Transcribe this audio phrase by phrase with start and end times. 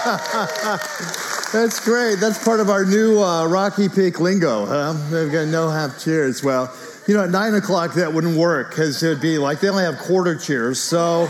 [1.52, 2.20] That's great.
[2.20, 4.92] That's part of our new uh, Rocky Peak lingo, huh?
[5.10, 6.42] They've got no half cheers.
[6.42, 6.74] Well,
[7.06, 9.84] you know, at nine o'clock that wouldn't work because it would be like they only
[9.84, 10.80] have quarter cheers.
[10.80, 11.28] So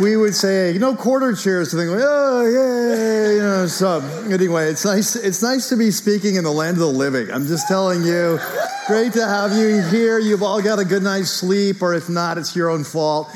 [0.00, 3.66] we would say, you know, quarter cheers, and they go, oh yeah, you know.
[3.66, 5.16] So anyway, it's nice.
[5.16, 7.30] It's nice to be speaking in the land of the living.
[7.30, 8.38] I'm just telling you,
[8.86, 10.18] great to have you here.
[10.18, 13.30] You've all got a good night's sleep, or if not, it's your own fault.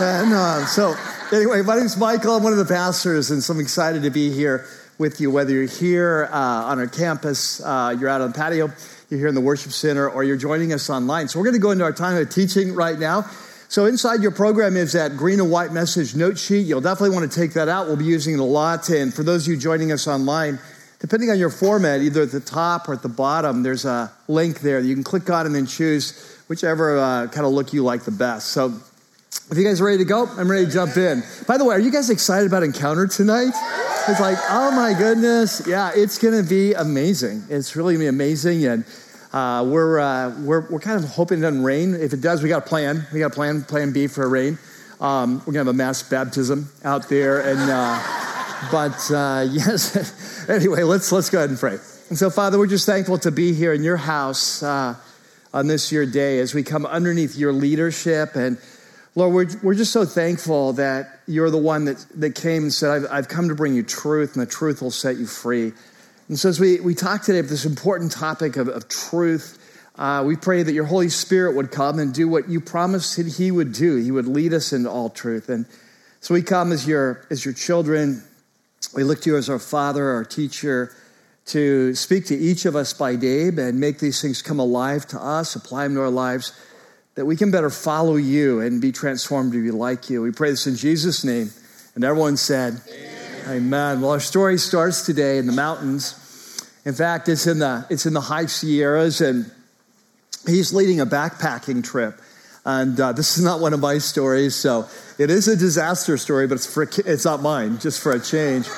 [0.00, 0.94] And uh, so
[1.32, 2.36] anyway, my name's Michael.
[2.36, 4.66] I'm one of the pastors, and so I'm excited to be here
[4.98, 5.30] with you.
[5.30, 8.70] Whether you're here uh, on our campus, uh, you're out on the patio,
[9.08, 11.28] you're here in the worship center, or you're joining us online.
[11.28, 13.22] So we're going to go into our time of teaching right now.
[13.68, 16.66] So inside your program is that green and white message note sheet.
[16.66, 17.86] You'll definitely want to take that out.
[17.86, 18.90] We'll be using it a lot.
[18.90, 20.58] And for those of you joining us online,
[21.00, 24.60] depending on your format, either at the top or at the bottom, there's a link
[24.60, 27.82] there that you can click on and then choose whichever uh, kind of look you
[27.82, 28.48] like the best.
[28.48, 28.78] So
[29.52, 31.22] if you guys are ready to go, I'm ready to jump in.
[31.46, 33.52] By the way, are you guys excited about Encounter tonight?
[34.08, 35.66] It's like, oh my goodness.
[35.66, 37.44] Yeah, it's to be amazing.
[37.50, 38.64] It's really to be amazing.
[38.64, 38.86] And
[39.30, 41.94] uh, we're, uh, we're, we're kind of hoping it doesn't rain.
[41.94, 43.06] If it does, we got a plan.
[43.12, 44.58] We got a plan, plan B for a rain.
[45.02, 47.40] Um, we're to have a mass baptism out there.
[47.40, 51.78] And, uh, but uh, yes, anyway, let's, let's go ahead and pray.
[52.08, 54.96] And so, Father, we're just thankful to be here in your house uh,
[55.52, 58.34] on this your day as we come underneath your leadership.
[58.34, 58.56] And
[59.14, 62.90] Lord, we're, we're just so thankful that you're the one that, that came and said,
[62.90, 65.72] I've, I've come to bring you truth, and the truth will set you free.
[66.28, 69.58] And so, as we, we talk today about this important topic of, of truth,
[69.96, 73.50] uh, we pray that your Holy Spirit would come and do what you promised He
[73.50, 73.96] would do.
[73.96, 75.50] He would lead us into all truth.
[75.50, 75.66] And
[76.20, 78.24] so, we come as your, as your children.
[78.94, 80.96] We look to you as our Father, our teacher,
[81.46, 85.22] to speak to each of us by name and make these things come alive to
[85.22, 86.54] us, apply them to our lives,
[87.14, 90.22] that we can better follow you and be transformed to be like you.
[90.22, 91.50] We pray this in Jesus' name.
[91.94, 93.48] And everyone said, Amen.
[93.48, 94.00] Amen.
[94.00, 96.18] Well, our story starts today in the mountains
[96.84, 99.50] in fact, it's in the, it's in the high Sierras, and
[100.46, 102.20] he's leading a backpacking trip.
[102.64, 106.46] And uh, this is not one of my stories, so it is a disaster story,
[106.46, 108.68] but it's, for, it's not mine, just for a change.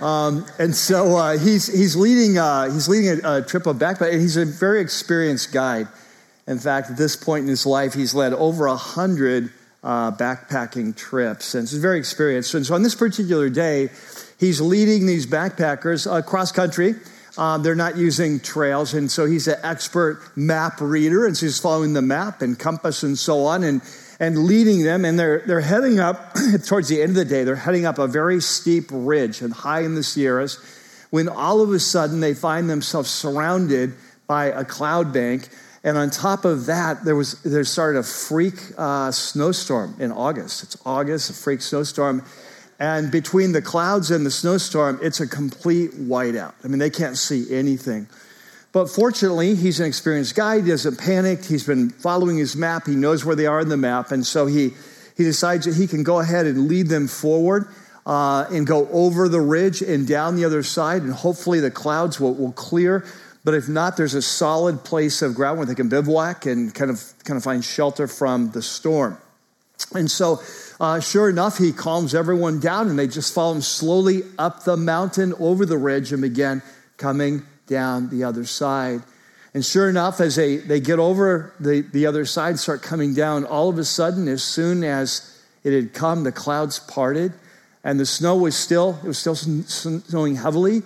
[0.00, 4.20] Um, and so uh, he's, he's leading, uh, he's leading a, a, trip of backpacking.
[4.20, 5.88] he's a very experienced guide.
[6.46, 9.50] In fact, at this point in his life, he's led over a hundred
[9.82, 12.54] uh, backpacking trips, and he's very experienced.
[12.54, 13.90] And so on this particular day,
[14.38, 16.94] he's leading these backpackers across country
[17.36, 18.94] um, they're not using trails.
[18.94, 21.26] And so he's an expert map reader.
[21.26, 23.82] And so he's following the map and compass and so on and,
[24.20, 25.04] and leading them.
[25.04, 26.34] And they're, they're heading up,
[26.66, 29.80] towards the end of the day, they're heading up a very steep ridge and high
[29.80, 30.58] in the Sierras
[31.10, 33.94] when all of a sudden they find themselves surrounded
[34.26, 35.48] by a cloud bank.
[35.84, 40.62] And on top of that, there was there started a freak uh, snowstorm in August.
[40.62, 42.24] It's August, a freak snowstorm.
[42.80, 46.54] And between the clouds and the snowstorm, it's a complete whiteout.
[46.64, 48.08] I mean, they can't see anything.
[48.72, 50.60] But fortunately, he's an experienced guy.
[50.60, 51.44] He doesn't panic.
[51.44, 52.86] He's been following his map.
[52.86, 54.10] He knows where they are in the map.
[54.10, 54.70] And so he,
[55.16, 57.68] he decides that he can go ahead and lead them forward
[58.04, 61.02] uh, and go over the ridge and down the other side.
[61.02, 63.04] And hopefully the clouds will, will clear.
[63.44, 66.90] But if not, there's a solid place of ground where they can bivouac and kind
[66.90, 69.18] of, kind of find shelter from the storm.
[69.94, 70.40] And so
[70.80, 74.76] uh, sure enough, he calms everyone down and they just follow him slowly up the
[74.76, 76.62] mountain over the ridge and begin
[76.96, 79.02] coming down the other side.
[79.52, 83.44] And sure enough, as they, they get over the, the other side, start coming down,
[83.44, 87.32] all of a sudden, as soon as it had come, the clouds parted
[87.84, 90.82] and the snow was still, it was still snowing heavily,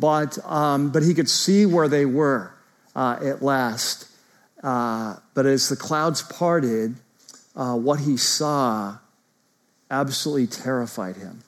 [0.00, 2.54] but, um, but he could see where they were
[2.94, 4.08] uh, at last.
[4.62, 6.94] Uh, but as the clouds parted,
[7.56, 8.96] uh, what he saw
[9.90, 11.42] absolutely terrified him.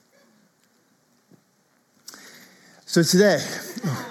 [2.85, 3.39] So today,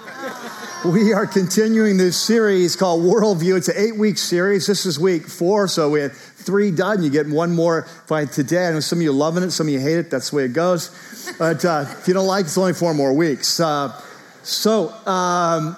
[0.85, 3.57] we are continuing this series called Worldview.
[3.57, 4.67] It's an eight week series.
[4.67, 7.01] This is week four, so we had three done.
[7.01, 8.67] You get one more by today.
[8.67, 10.11] I know some of you loving it, some of you hate it.
[10.11, 10.91] That's the way it goes.
[11.39, 13.59] But uh, if you don't like it, it's only four more weeks.
[13.59, 13.99] Uh,
[14.45, 15.75] so, um,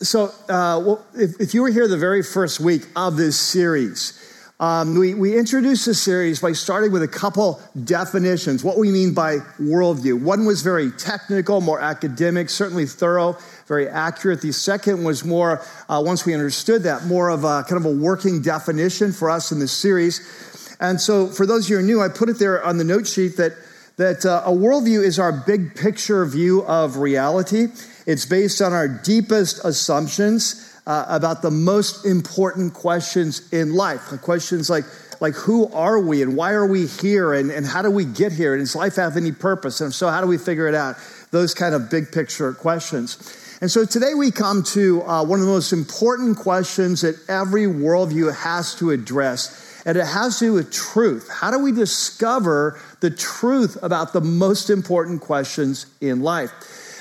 [0.00, 4.18] so uh, well, if, if you were here the very first week of this series,
[4.60, 9.14] um, we, we introduced the series by starting with a couple definitions, what we mean
[9.14, 10.22] by worldview.
[10.22, 14.42] One was very technical, more academic, certainly thorough, very accurate.
[14.42, 17.96] The second was more, uh, once we understood that, more of a kind of a
[17.96, 20.76] working definition for us in this series.
[20.78, 22.84] And so, for those of you who are new, I put it there on the
[22.84, 23.52] note sheet that,
[23.96, 27.68] that uh, a worldview is our big picture view of reality.
[28.10, 34.00] It's based on our deepest assumptions uh, about the most important questions in life.
[34.20, 34.84] Questions like
[35.20, 38.32] like who are we and why are we here and, and how do we get
[38.32, 38.54] here?
[38.54, 39.80] And does life have any purpose?
[39.80, 40.96] And so, how do we figure it out?
[41.30, 43.16] Those kind of big picture questions.
[43.60, 47.66] And so today we come to uh, one of the most important questions that every
[47.66, 51.30] worldview has to address and it has to do with truth.
[51.30, 56.50] How do we discover the truth about the most important questions in life?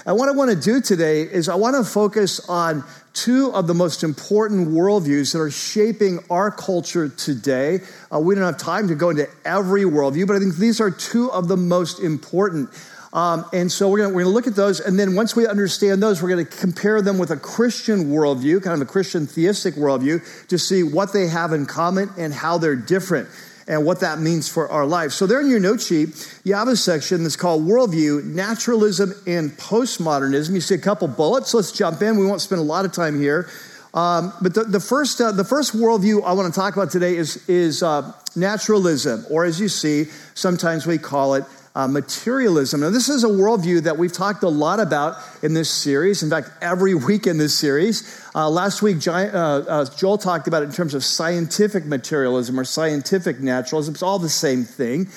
[0.06, 3.68] And what I want to do today is I want to focus on two of
[3.68, 7.80] the most important worldviews that are shaping our culture today.
[8.14, 10.92] Uh, we don't have time to go into every worldview, but I think these are
[10.92, 12.70] two of the most important.
[13.12, 14.80] Um, and so we're going to look at those.
[14.80, 18.64] And then once we understand those, we're going to compare them with a Christian worldview,
[18.64, 22.58] kind of a Christian theistic worldview, to see what they have in common and how
[22.58, 23.28] they're different
[23.70, 25.12] and what that means for our life.
[25.12, 29.52] So, there in your note sheet, you have a section that's called Worldview, Naturalism, and
[29.52, 30.54] Postmodernism.
[30.56, 31.54] You see a couple bullets.
[31.54, 32.18] Let's jump in.
[32.18, 33.48] We won't spend a lot of time here.
[33.94, 37.16] Um, but the, the first, uh, the first worldview I want to talk about today
[37.16, 41.44] is, is uh, naturalism, or as you see, sometimes we call it
[41.76, 42.82] uh, materialism.
[42.82, 46.24] Now, this is a worldview that we've talked a lot about in this series.
[46.24, 48.22] In fact, every week in this series.
[48.36, 52.64] Uh, last week, uh, uh, Joel talked about it in terms of scientific materialism or
[52.64, 53.94] scientific naturalism.
[53.94, 55.08] It's all the same thing.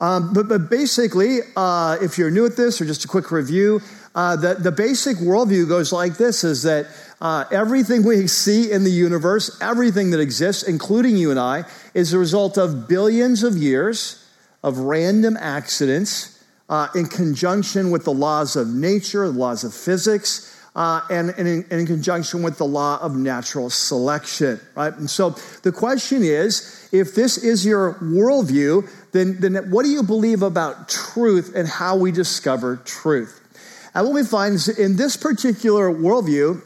[0.00, 3.80] Um, but, but basically, uh, if you're new at this, or just a quick review,
[4.14, 6.86] uh, the, the basic worldview goes like this is that
[7.20, 11.64] uh, everything we see in the universe, everything that exists, including you and I,
[11.94, 14.21] is the result of billions of years
[14.62, 20.48] of random accidents uh, in conjunction with the laws of nature, the laws of physics,
[20.74, 24.96] uh, and, and, in, and, in, conjunction with the law of natural selection, right?
[24.96, 30.02] And so the question is if this is your worldview, then, then what do you
[30.02, 33.38] believe about truth and how we discover truth?
[33.94, 36.62] And what we find is in this particular worldview,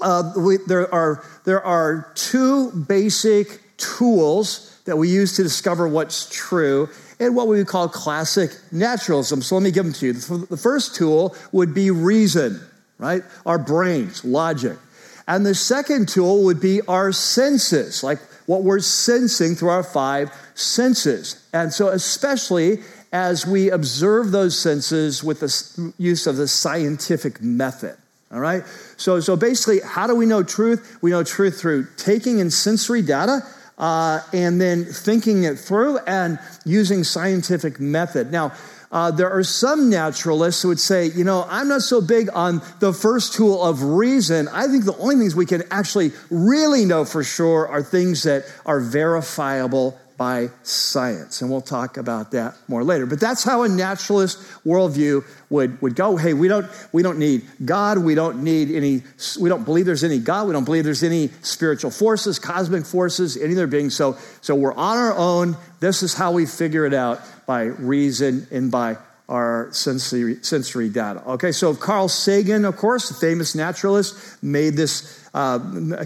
[0.00, 6.28] uh, we, there, are, there are two basic tools that we use to discover what's
[6.28, 6.88] true
[7.20, 9.42] and what we would call classic naturalism.
[9.42, 10.12] So let me give them to you.
[10.12, 12.60] The first tool would be reason,
[12.98, 13.22] right?
[13.44, 14.78] Our brains, logic.
[15.26, 20.30] And the second tool would be our senses, like what we're sensing through our five
[20.54, 21.46] senses.
[21.52, 22.78] And so, especially
[23.12, 27.96] as we observe those senses with the use of the scientific method.
[28.30, 28.62] All right?
[28.96, 30.98] So, so basically, how do we know truth?
[31.00, 33.40] We know truth through taking in sensory data
[33.78, 38.32] uh, and then thinking it through and using scientific method.
[38.32, 38.52] Now,
[38.90, 42.62] uh, there are some naturalists who would say, you know, I'm not so big on
[42.80, 44.48] the first tool of reason.
[44.48, 48.44] I think the only things we can actually really know for sure are things that
[48.64, 51.40] are verifiable by science.
[51.40, 53.06] And we'll talk about that more later.
[53.06, 56.16] But that's how a naturalist worldview would, would go.
[56.16, 57.98] Hey, we don't, we don't need God.
[57.98, 59.04] We don't need any,
[59.40, 60.48] we don't believe there's any God.
[60.48, 63.94] We don't believe there's any spiritual forces, cosmic forces, any other beings.
[63.94, 65.56] So, so we're on our own.
[65.78, 68.96] This is how we figure it out by reason and by
[69.28, 71.22] our sensory, sensory data.
[71.32, 75.58] Okay, so Carl Sagan, of course, the famous naturalist, made this uh,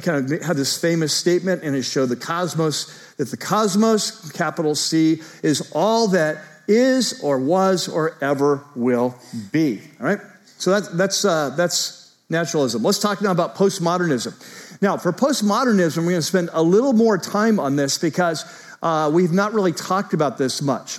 [0.03, 4.75] kind of had this famous statement in his show, The Cosmos, that the cosmos, capital
[4.75, 9.15] C, is all that is or was or ever will
[9.51, 9.81] be.
[10.01, 10.21] All right?
[10.59, 12.83] So that's, that's, uh, that's naturalism.
[12.83, 14.81] Let's talk now about postmodernism.
[14.81, 18.45] Now, for postmodernism, we're going to spend a little more time on this because
[18.83, 20.99] uh, we've not really talked about this much.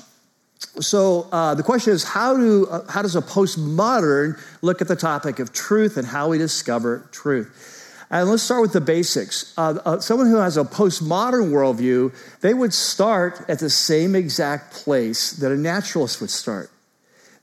[0.80, 4.96] So uh, the question is, how, do, uh, how does a postmodern look at the
[4.96, 7.73] topic of truth and how we discover truth?
[8.14, 9.56] And let's start with the basics.
[9.58, 14.72] Uh, uh, someone who has a postmodern worldview, they would start at the same exact
[14.72, 16.70] place that a naturalist would start.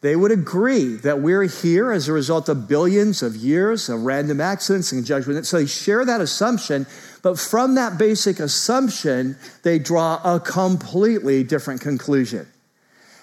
[0.00, 4.40] They would agree that we're here as a result of billions of years of random
[4.40, 5.44] accidents and judgment.
[5.44, 6.86] So they share that assumption,
[7.24, 12.46] but from that basic assumption, they draw a completely different conclusion.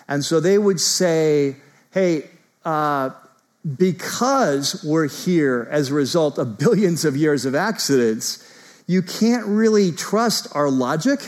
[0.10, 1.56] And so they would say,
[1.92, 2.30] hey,
[2.66, 3.12] uh,
[3.76, 8.44] because we're here as a result of billions of years of accidents,
[8.86, 11.20] you can't really trust our logic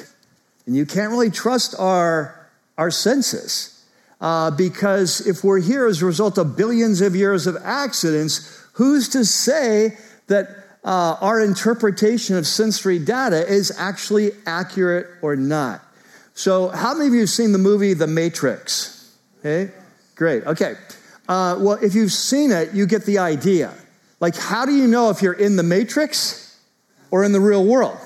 [0.65, 3.83] and you can't really trust our, our senses.
[4.21, 9.09] Uh, because if we're here as a result of billions of years of accidents, who's
[9.09, 10.47] to say that
[10.83, 15.81] uh, our interpretation of sensory data is actually accurate or not?
[16.33, 19.13] So, how many of you have seen the movie The Matrix?
[19.39, 19.73] Okay,
[20.15, 20.45] great.
[20.45, 20.75] Okay.
[21.29, 23.71] Uh, well, if you've seen it, you get the idea.
[24.19, 26.59] Like, how do you know if you're in the matrix
[27.11, 27.97] or in the real world?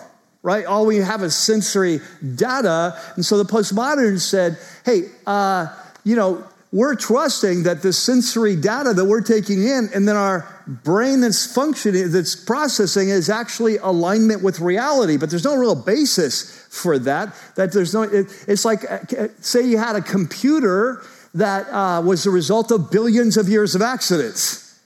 [0.43, 0.65] Right?
[0.65, 2.01] All we have is sensory
[2.35, 2.99] data.
[3.15, 5.67] And so the postmoderns said, hey, uh,
[6.03, 10.45] you know, we're trusting that the sensory data that we're taking in and then our
[10.83, 15.15] brain that's functioning, that's processing, is actually alignment with reality.
[15.15, 17.33] But there's no real basis for that.
[17.55, 18.01] That there's no.
[18.01, 22.91] It, it's like uh, say you had a computer that uh, was the result of
[22.91, 24.79] billions of years of accidents.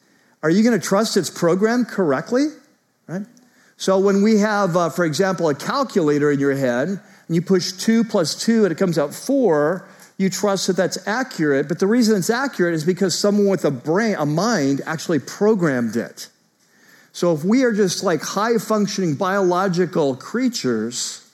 [0.44, 2.48] Are you going to trust it's programmed correctly?
[3.08, 3.26] Right.
[3.76, 7.74] So when we have, uh, for example, a calculator in your head, and you push
[7.74, 9.88] two plus two, and it comes out four
[10.18, 11.68] you trust that that's accurate.
[11.68, 15.96] But the reason it's accurate is because someone with a brain, a mind, actually programmed
[15.96, 16.30] it.
[17.14, 21.30] So if we are just like high functioning biological creatures,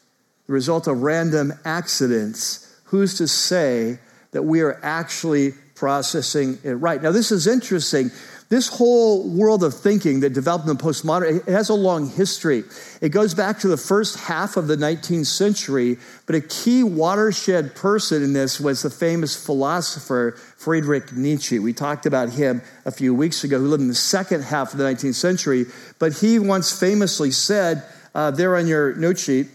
[0.48, 4.00] the result of random accidents, who's to say
[4.34, 7.02] that we are actually processing it right?
[7.02, 8.12] Now, this is interesting
[8.54, 12.64] this whole world of thinking that developed in the postmodern, it has a long history.
[13.02, 15.98] It goes back to the first half of the 19th century,
[16.28, 21.58] but a key watershed person in this was the famous philosopher Friedrich Nietzsche.
[21.58, 24.78] We talked about him a few weeks ago, who lived in the second half of
[24.78, 25.66] the 19th century,
[25.98, 29.48] but he once famously said, uh, there on your note sheet,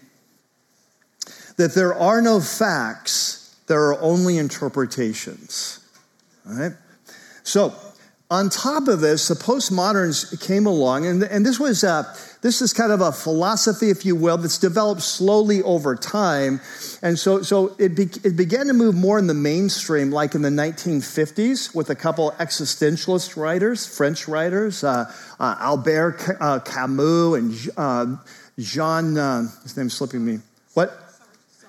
[1.57, 3.38] that there are no facts,
[3.69, 5.81] there are only interpretations.
[6.47, 6.73] All right?
[7.45, 7.75] So,
[8.31, 12.03] on top of this, the postmoderns came along, and, and this was uh,
[12.43, 16.61] this is kind of a philosophy, if you will, that's developed slowly over time,
[17.01, 20.43] and so so it, be, it began to move more in the mainstream, like in
[20.43, 25.11] the 1950s, with a couple existentialist writers, French writers, uh,
[25.41, 28.17] uh, Albert uh, Camus and uh,
[28.59, 29.17] Jean.
[29.17, 30.41] Uh, his name's slipping me.
[30.75, 31.08] What?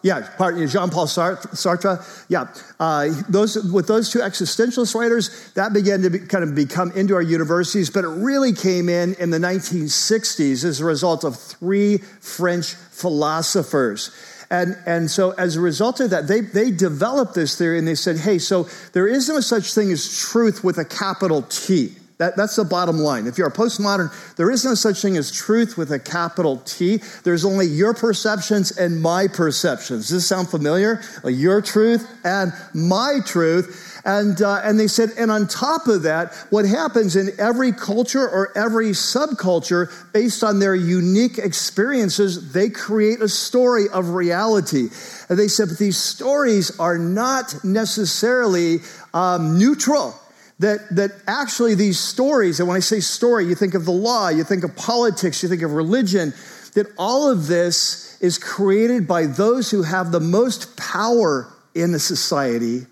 [0.02, 2.26] Yeah, Jean Paul Sartre.
[2.30, 2.48] Yeah,
[2.80, 7.16] uh, those with those two existentialist writers, that began to be, kind of become into
[7.16, 11.98] our universities, but it really came in in the 1960s as a result of three
[11.98, 14.12] French philosophers.
[14.52, 17.96] And, and so as a result of that, they, they developed this theory and they
[17.96, 21.96] said, hey, so there is no such thing as truth with a capital T.
[22.20, 23.28] That, that's the bottom line.
[23.28, 26.98] If you're a postmodern, there is no such thing as truth with a capital T.
[27.24, 30.10] There's only your perceptions and my perceptions.
[30.10, 31.02] Does this sound familiar?
[31.24, 34.02] Your truth and my truth.
[34.04, 38.28] And, uh, and they said, and on top of that, what happens in every culture
[38.28, 44.90] or every subculture, based on their unique experiences, they create a story of reality.
[45.30, 48.80] And they said, but these stories are not necessarily
[49.14, 50.20] um, neutral
[50.60, 54.28] that, that actually these stories, and when I say story, you think of the law,
[54.28, 56.34] you think of politics, you think of religion,
[56.76, 62.00] that all of this is created by those who have the most power in the
[62.00, 62.86] society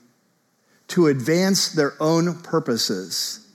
[0.87, 3.45] to advance their own purposes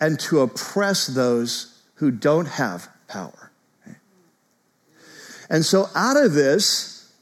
[0.00, 3.52] and to oppress those who don't have power.
[5.48, 7.12] And so out of this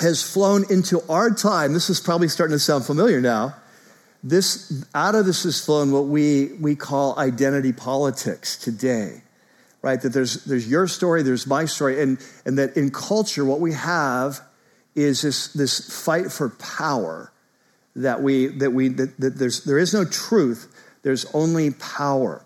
[0.00, 1.72] has flown into our time.
[1.72, 3.54] This is probably starting to sound familiar now
[4.24, 9.22] this, out of this has flown what we, we call identity politics today,
[9.82, 10.00] right?
[10.00, 13.74] That there's, there's your story, there's my story, and, and that in culture, what we
[13.74, 14.40] have
[14.94, 17.30] is this, this fight for power
[17.96, 22.42] that we, that we, that, that there's, there is no truth, there's only power.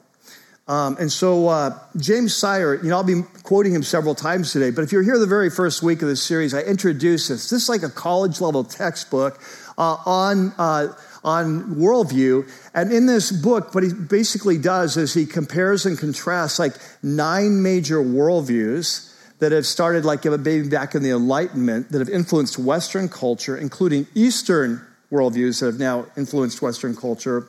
[0.67, 4.71] Um, and so uh, James Sire, you know, I'll be quoting him several times today,
[4.71, 7.49] but if you're here the very first week of this series, I introduce this.
[7.49, 9.41] This is like a college level textbook
[9.79, 10.89] uh, on uh,
[11.25, 12.49] on worldview.
[12.75, 17.63] And in this book, what he basically does is he compares and contrasts like nine
[17.63, 23.09] major worldviews that have started like maybe back in the Enlightenment that have influenced Western
[23.09, 27.49] culture, including Eastern worldviews that have now influenced Western culture.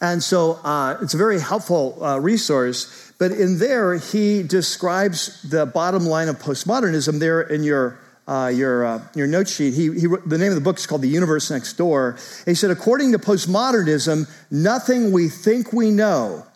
[0.00, 3.12] And so uh, it's a very helpful uh, resource.
[3.18, 8.84] But in there, he describes the bottom line of postmodernism there in your uh, your,
[8.84, 11.50] uh, your note sheet, he, he, the name of the book is called The Universe
[11.50, 12.18] Next Door.
[12.46, 16.46] He said, according to postmodernism, nothing we think we know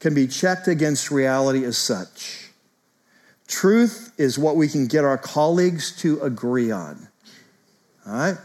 [0.00, 2.50] can be checked against reality as such.
[3.46, 7.08] Truth is what we can get our colleagues to agree on.
[8.06, 8.36] All right?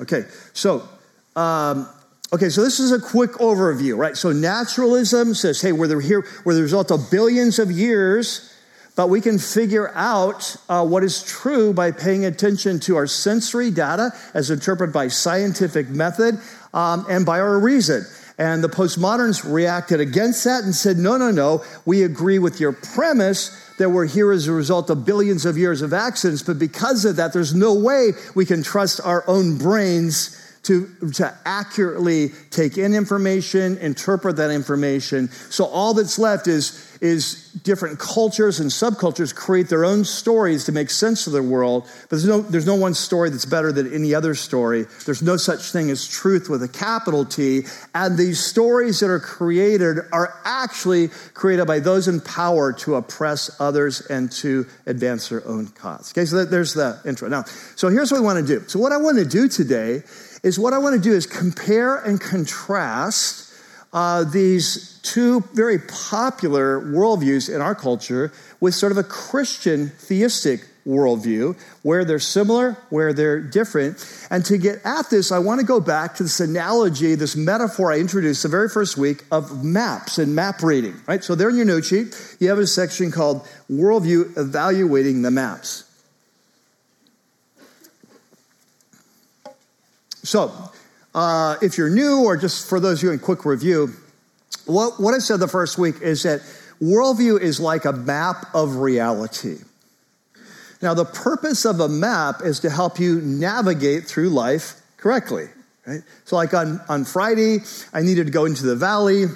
[0.00, 0.86] Okay, so,
[1.36, 1.88] um,
[2.32, 4.16] okay, so this is a quick overview, right?
[4.16, 8.53] So naturalism says, hey, we're here, we're the result of billions of years
[8.96, 13.70] but we can figure out uh, what is true by paying attention to our sensory
[13.70, 16.38] data as interpreted by scientific method
[16.72, 18.04] um, and by our reason.
[18.38, 22.72] And the postmoderns reacted against that and said, no, no, no, we agree with your
[22.72, 27.04] premise that we're here as a result of billions of years of accidents, but because
[27.04, 32.78] of that, there's no way we can trust our own brains to, to accurately take
[32.78, 35.28] in information, interpret that information.
[35.28, 40.72] So all that's left is is different cultures and subcultures create their own stories to
[40.72, 43.92] make sense of the world, but there's no, there's no one story that's better than
[43.92, 44.86] any other story.
[45.04, 47.64] There's no such thing as truth with a capital T.
[47.94, 53.50] And these stories that are created are actually created by those in power to oppress
[53.60, 56.10] others and to advance their own cause.
[56.12, 57.28] Okay, so there's the intro.
[57.28, 57.44] Now,
[57.76, 58.66] so here's what we want to do.
[58.66, 60.02] So, what I want to do today
[60.44, 63.52] is what I want to do is compare and contrast
[63.94, 70.60] uh, these two very popular worldviews in our culture with sort of a Christian theistic
[70.86, 74.04] worldview, where they're similar, where they're different.
[74.30, 77.90] And to get at this, I want to go back to this analogy, this metaphor
[77.90, 81.24] I introduced the very first week of maps and map reading, right?
[81.24, 85.84] So there in your note sheet, you have a section called Worldview Evaluating the Maps.
[90.24, 90.52] So,
[91.14, 93.90] uh, if you're new, or just for those of you in quick review,
[94.66, 96.40] what, what I said the first week is that
[96.80, 99.58] worldview is like a map of reality.
[100.80, 105.48] Now, the purpose of a map is to help you navigate through life correctly,
[105.86, 106.00] right?
[106.24, 107.58] So, like on, on Friday,
[107.92, 109.26] I needed to go into the valley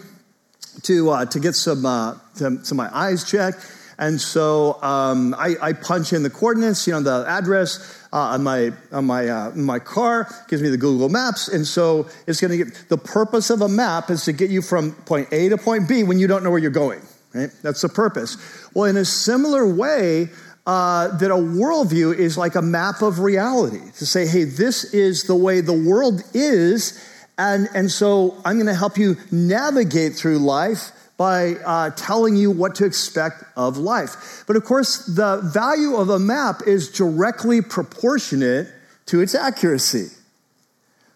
[0.83, 3.75] to, uh, to get some, uh, to, my eyes checked.
[3.99, 8.45] And so um, I, I, punch in the coordinates, you know, the address uh, on
[8.45, 12.57] my on my uh, my car gives me the Google Maps, and so it's going
[12.57, 15.59] to get the purpose of a map is to get you from point A to
[15.59, 17.00] point B when you don't know where you're going.
[17.35, 17.50] Right?
[17.62, 18.37] That's the purpose.
[18.73, 20.28] Well, in a similar way.
[20.67, 25.23] Uh, that a worldview is like a map of reality to say, hey, this is
[25.23, 27.02] the way the world is,
[27.38, 32.51] and, and so I'm going to help you navigate through life by uh, telling you
[32.51, 34.45] what to expect of life.
[34.47, 38.69] But of course, the value of a map is directly proportionate
[39.07, 40.07] to its accuracy.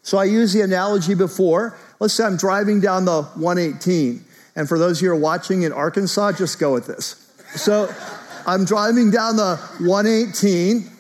[0.03, 1.79] So I used the analogy before.
[2.01, 4.25] Let's say I'm driving down the 118.
[4.57, 7.33] And for those of you who are watching in Arkansas, just go with this.
[7.55, 7.89] So
[8.47, 10.91] I'm driving down the 118,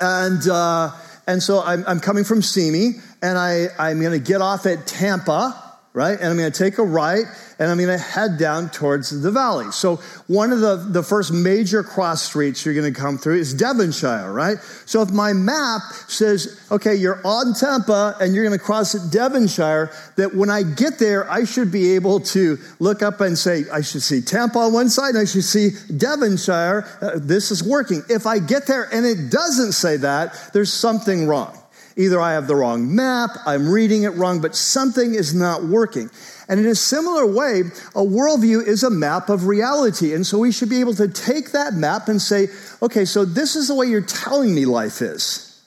[0.00, 0.90] and, uh,
[1.28, 4.84] and so I'm, I'm coming from Simi, and I, I'm going to get off at
[4.88, 6.18] Tampa right?
[6.18, 7.24] And I'm going to take a right
[7.60, 9.70] and I'm going to head down towards the valley.
[9.70, 9.96] So
[10.28, 14.32] one of the, the first major cross streets you're going to come through is Devonshire,
[14.32, 14.56] right?
[14.86, 19.12] So if my map says, okay, you're on Tampa and you're going to cross at
[19.12, 23.64] Devonshire, that when I get there, I should be able to look up and say,
[23.70, 26.88] I should see Tampa on one side and I should see Devonshire.
[27.02, 28.02] Uh, this is working.
[28.08, 31.59] If I get there and it doesn't say that, there's something wrong.
[31.96, 36.10] Either I have the wrong map, I'm reading it wrong, but something is not working.
[36.48, 37.60] And in a similar way,
[37.94, 40.14] a worldview is a map of reality.
[40.14, 42.48] And so we should be able to take that map and say,
[42.82, 45.62] okay, so this is the way you're telling me life is.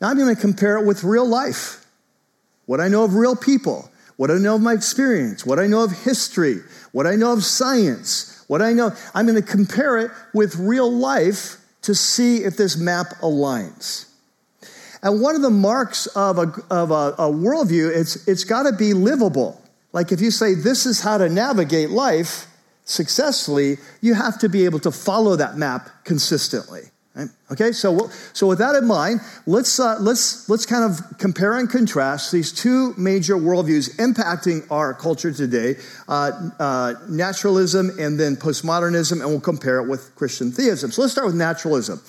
[0.00, 1.84] Now I'm going to compare it with real life.
[2.66, 5.84] What I know of real people, what I know of my experience, what I know
[5.84, 6.60] of history,
[6.92, 8.92] what I know of science, what I know.
[9.14, 14.07] I'm going to compare it with real life to see if this map aligns.
[15.02, 18.72] And one of the marks of a, of a, a worldview, it's, it's got to
[18.72, 19.60] be livable.
[19.92, 22.46] Like if you say, this is how to navigate life
[22.84, 26.82] successfully, you have to be able to follow that map consistently.
[27.14, 27.28] Right?
[27.50, 31.68] Okay, so, so with that in mind, let's, uh, let's, let's kind of compare and
[31.68, 35.76] contrast these two major worldviews impacting our culture today
[36.08, 40.92] uh, uh, naturalism and then postmodernism, and we'll compare it with Christian theism.
[40.92, 42.00] So let's start with naturalism.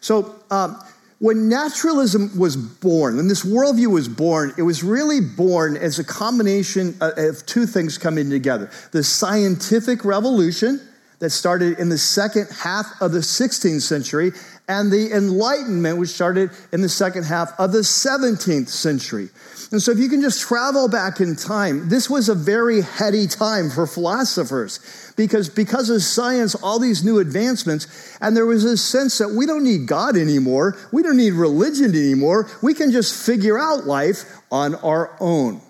[0.00, 0.82] So, um,
[1.24, 6.04] when naturalism was born, when this worldview was born, it was really born as a
[6.04, 10.78] combination of two things coming together the scientific revolution
[11.20, 14.32] that started in the second half of the 16th century
[14.68, 19.30] and the Enlightenment, which started in the second half of the 17th century.
[19.74, 23.26] And so, if you can just travel back in time, this was a very heady
[23.26, 24.78] time for philosophers
[25.16, 29.46] because, because of science, all these new advancements, and there was a sense that we
[29.46, 34.22] don't need God anymore, we don't need religion anymore, we can just figure out life
[34.52, 35.60] on our own.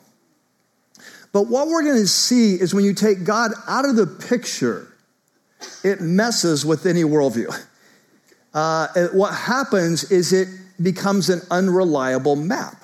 [1.33, 4.87] But what we're going to see is when you take God out of the picture,
[5.83, 7.59] it messes with any worldview
[8.55, 10.49] uh, what happens is it
[10.81, 12.77] becomes an unreliable map.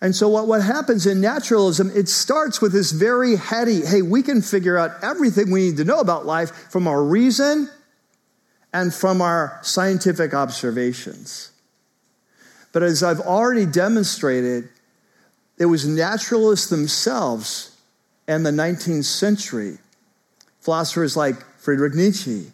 [0.00, 4.22] And so, what, what happens in naturalism, it starts with this very heady hey, we
[4.22, 7.70] can figure out everything we need to know about life from our reason
[8.72, 11.50] and from our scientific observations.
[12.72, 14.68] But as I've already demonstrated,
[15.56, 17.74] it was naturalists themselves
[18.28, 19.78] in the 19th century,
[20.60, 22.52] philosophers like Friedrich Nietzsche,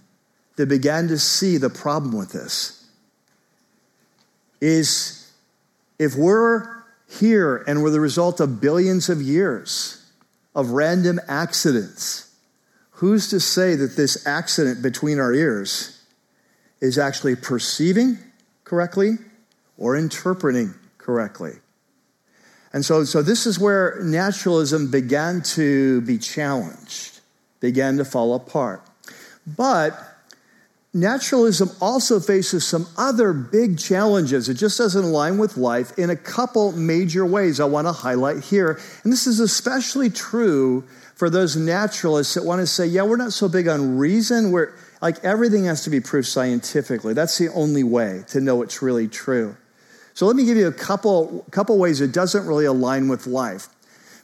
[0.57, 2.87] that began to see the problem with this
[4.61, 5.33] is
[5.98, 6.82] if we're
[7.18, 9.98] here and we're the result of billions of years
[10.55, 12.35] of random accidents,
[12.92, 16.01] who's to say that this accident between our ears
[16.81, 18.18] is actually perceiving
[18.64, 19.16] correctly
[19.79, 21.53] or interpreting correctly?
[22.72, 27.20] And so, so this is where naturalism began to be challenged,
[27.61, 28.83] began to fall apart.
[29.46, 29.98] But
[30.94, 34.48] naturalism also faces some other big challenges.
[34.48, 38.44] It just doesn't align with life in a couple major ways I want to highlight
[38.44, 38.78] here.
[39.02, 43.33] And this is especially true for those naturalists that want to say, yeah, we're not
[43.33, 44.50] so big on reason.
[44.50, 47.14] We're like everything has to be proved scientifically.
[47.14, 49.57] That's the only way to know it's really true.
[50.14, 53.68] So let me give you a couple, couple ways it doesn't really align with life.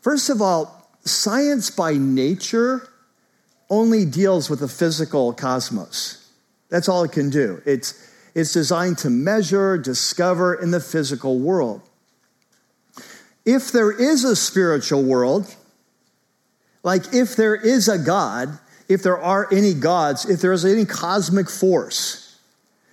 [0.02, 2.88] First of all, science by nature
[3.70, 6.27] only deals with the physical cosmos.
[6.70, 7.62] That's all it can do.
[7.64, 11.82] It's, it's designed to measure, discover in the physical world.
[13.44, 15.54] If there is a spiritual world,
[16.82, 20.84] like if there is a God, if there are any gods, if there is any
[20.84, 22.38] cosmic force,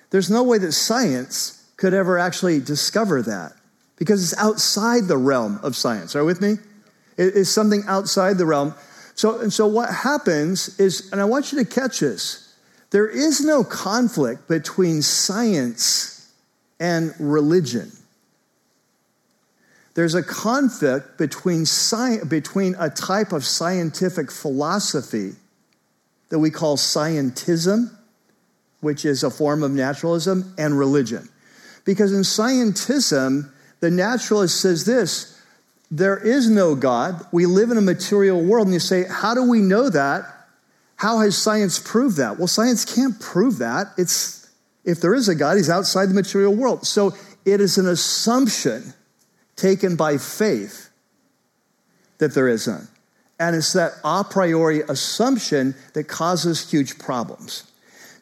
[0.10, 3.54] there's no way that science could ever actually discover that
[3.98, 6.16] because it's outside the realm of science.
[6.16, 6.56] Are you with me?
[7.18, 8.76] It is something outside the realm.
[9.16, 12.45] So, and so what happens is, and I want you to catch this
[12.96, 16.32] there is no conflict between science
[16.80, 17.92] and religion.
[19.96, 25.34] There's a conflict between, sci- between a type of scientific philosophy
[26.30, 27.94] that we call scientism,
[28.80, 31.28] which is a form of naturalism, and religion.
[31.84, 35.38] Because in scientism, the naturalist says this
[35.92, 37.28] there is no God.
[37.34, 38.68] We live in a material world.
[38.68, 40.35] And you say, how do we know that?
[40.96, 42.38] How has science proved that?
[42.38, 43.88] Well, science can't prove that.
[43.98, 44.50] It's
[44.86, 46.86] if there is a God, he's outside the material world.
[46.86, 48.94] So it is an assumption
[49.56, 50.90] taken by faith
[52.20, 52.88] that there is none.
[53.40, 57.70] And it's that a priori assumption that causes huge problems.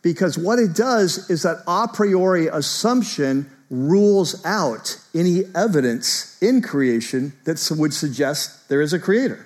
[0.01, 7.33] Because what it does is that a priori assumption rules out any evidence in creation
[7.45, 9.45] that would suggest there is a creator.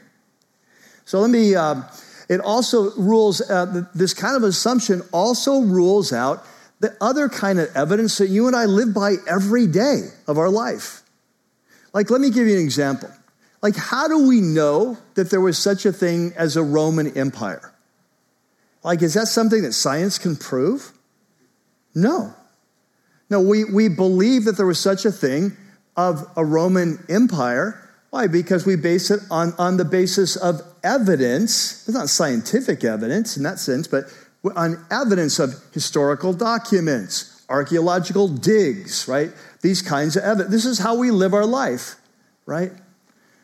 [1.05, 1.83] So let me, uh,
[2.29, 6.45] it also rules, uh, this kind of assumption also rules out
[6.79, 10.49] the other kind of evidence that you and I live by every day of our
[10.49, 11.01] life.
[11.93, 13.09] Like, let me give you an example.
[13.61, 17.73] Like, how do we know that there was such a thing as a Roman Empire?
[18.83, 20.91] Like, is that something that science can prove?
[21.95, 22.33] No.
[23.29, 25.57] No, we, we believe that there was such a thing
[25.95, 27.89] of a Roman Empire.
[28.11, 28.27] Why?
[28.27, 31.87] Because we base it on, on the basis of evidence.
[31.87, 34.05] It's not scientific evidence in that sense, but
[34.55, 39.31] on evidence of historical documents, archaeological digs, right?
[39.61, 40.51] These kinds of evidence.
[40.51, 41.95] This is how we live our life,
[42.45, 42.71] right?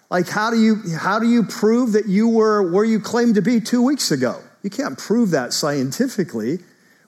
[0.09, 3.41] Like, how do you, how do you prove that you were where you claimed to
[3.41, 4.39] be two weeks ago?
[4.61, 6.59] You can't prove that scientifically,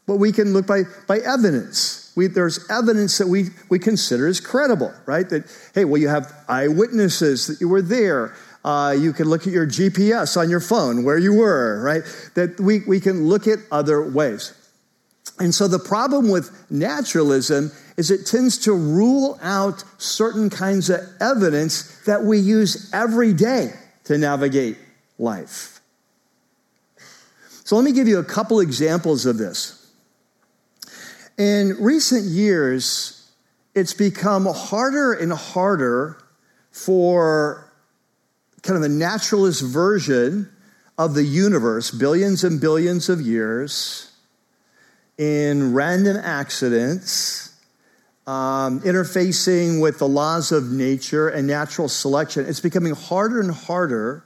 [0.07, 2.11] but we can look by, by evidence.
[2.15, 5.29] We, there's evidence that we, we consider as credible, right?
[5.29, 5.43] That,
[5.73, 8.33] hey, well, you have eyewitnesses that you were there.
[8.65, 12.01] Uh, you can look at your GPS on your phone where you were, right?
[12.33, 14.53] That we, we can look at other ways.
[15.37, 21.01] And so the problem with naturalism is it tends to rule out certain kinds of
[21.21, 23.71] evidence that we use every day
[24.05, 24.77] to navigate
[25.19, 25.79] life.
[27.65, 29.91] So let me give you a couple examples of this.
[31.37, 33.29] In recent years,
[33.75, 36.17] it's become harder and harder
[36.71, 37.64] for
[38.65, 40.49] kind of a naturalist version
[40.97, 44.11] of the universe, billions and billions of years,
[45.17, 47.53] in random accidents,
[48.27, 52.45] um, interfacing with the laws of nature and natural selection.
[52.45, 54.25] It's becoming harder and harder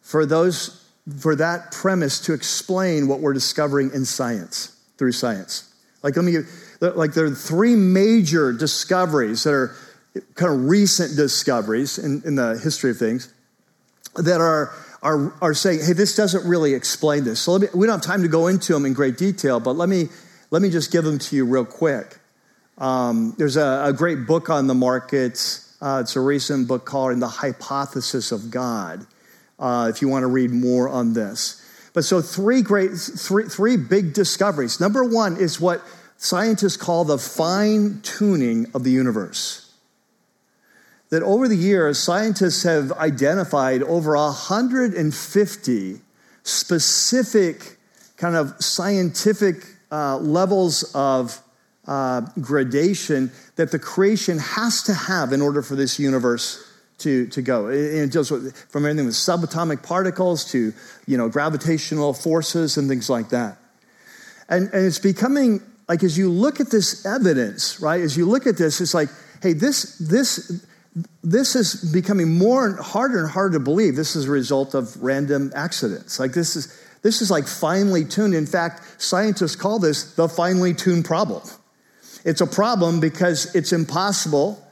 [0.00, 0.78] for those
[1.18, 5.74] for that premise to explain what we're discovering in science through science.
[6.04, 6.48] Like, let me give,
[6.80, 9.74] like, there are three major discoveries that are
[10.34, 13.32] kind of recent discoveries in, in the history of things
[14.16, 17.40] that are, are, are saying, hey, this doesn't really explain this.
[17.40, 19.88] So me, we don't have time to go into them in great detail, but let
[19.88, 20.08] me,
[20.50, 22.18] let me just give them to you real quick.
[22.78, 25.60] Um, there's a, a, great book on the market.
[25.80, 29.06] Uh, it's a recent book called The Hypothesis of God,
[29.58, 31.62] uh, if you want to read more on this.
[31.94, 34.80] But so three great, three, three big discoveries.
[34.80, 35.82] Number one is what
[36.16, 39.61] scientists call the fine tuning of the universe.
[41.12, 46.00] That over the years, scientists have identified over 150
[46.42, 47.76] specific
[48.16, 49.56] kind of scientific
[49.90, 51.38] uh, levels of
[51.86, 56.66] uh, gradation that the creation has to have in order for this universe
[57.00, 57.68] to, to go.
[57.68, 60.72] It, deals from everything with subatomic particles to
[61.06, 63.58] you know gravitational forces and things like that.
[64.48, 68.00] And, and it's becoming like as you look at this evidence, right?
[68.00, 69.10] As you look at this, it's like,
[69.42, 70.64] hey, this this
[71.22, 73.96] this is becoming more and harder and harder to believe.
[73.96, 76.18] This is a result of random accidents.
[76.20, 78.34] Like this is this is like finely tuned.
[78.34, 81.42] In fact, scientists call this the finely tuned problem.
[82.24, 84.62] It's a problem because it's impossible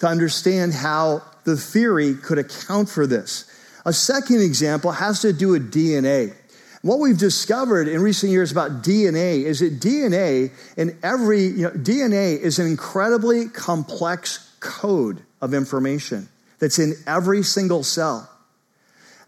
[0.00, 3.50] to understand how the theory could account for this.
[3.86, 6.34] A second example has to do with DNA.
[6.82, 11.70] What we've discovered in recent years about DNA is that DNA in every, you know,
[11.70, 18.30] DNA is an incredibly complex code of information that's in every single cell.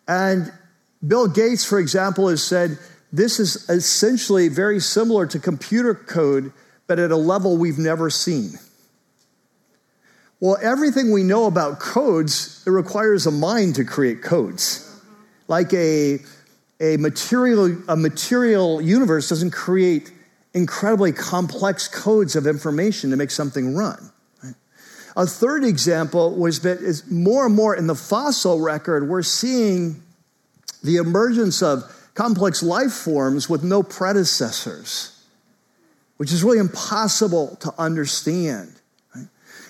[0.06, 0.52] And
[1.06, 2.78] Bill Gates, for example, has said
[3.12, 6.52] this is essentially very similar to computer code,
[6.86, 8.52] but at a level we've never seen.
[10.40, 14.88] Well, everything we know about codes, it requires a mind to create codes.
[15.46, 16.18] Like a,
[16.80, 20.10] a, material, a material universe doesn't create
[20.54, 24.11] incredibly complex codes of information to make something run.
[25.16, 30.02] A third example was that is more and more in the fossil record, we're seeing
[30.82, 35.22] the emergence of complex life forms with no predecessors,
[36.16, 38.72] which is really impossible to understand.
[39.14, 39.26] Right?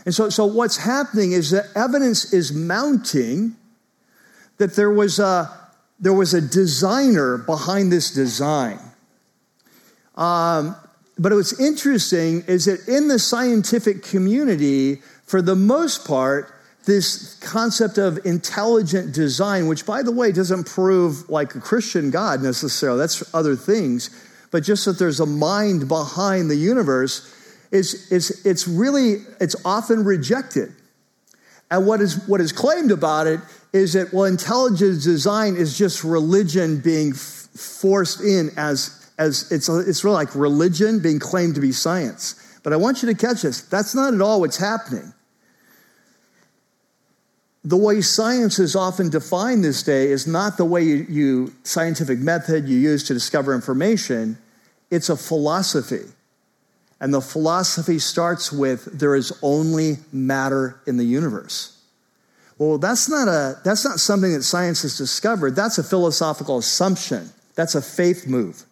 [0.06, 3.56] And so, so what's happening is that evidence is mounting
[4.58, 5.50] that there was a,
[5.98, 8.78] there was a designer behind this design.
[10.14, 10.76] Um,
[11.18, 16.52] but what's interesting is that in the scientific community, for the most part,
[16.84, 22.42] this concept of intelligent design, which, by the way, doesn't prove like a Christian God
[22.42, 24.10] necessarily, that's other things,
[24.50, 27.34] but just that there's a mind behind the universe,
[27.70, 30.70] is, is it's really, it's often rejected.
[31.70, 33.40] And what is, what is claimed about it
[33.72, 39.70] is that, well, intelligent design is just religion being f- forced in as, as it's,
[39.70, 42.34] it's really like religion being claimed to be science.
[42.62, 43.62] But I want you to catch this.
[43.62, 45.14] That's not at all what's happening
[47.64, 52.18] the way science is often defined this day is not the way you, you, scientific
[52.18, 54.36] method you use to discover information.
[54.90, 56.06] It's a philosophy.
[57.00, 61.78] And the philosophy starts with there is only matter in the universe.
[62.58, 65.56] Well that's not a that's not something that science has discovered.
[65.56, 67.30] That's a philosophical assumption.
[67.56, 68.64] That's a faith move.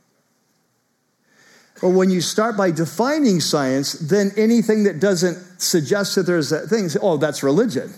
[1.81, 6.69] But when you start by defining science then anything that doesn't suggest that there's that
[6.69, 7.93] thing oh that's religion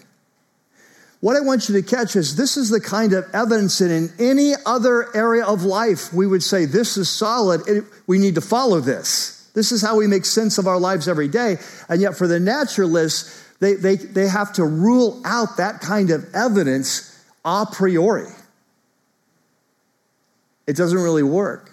[1.22, 4.10] what I want you to catch is this is the kind of evidence that in
[4.18, 7.60] any other area of life we would say this is solid,
[8.08, 9.48] we need to follow this.
[9.54, 11.58] This is how we make sense of our lives every day.
[11.88, 16.26] And yet for the naturalists, they, they, they have to rule out that kind of
[16.34, 18.26] evidence a priori.
[20.66, 21.70] It doesn't really work.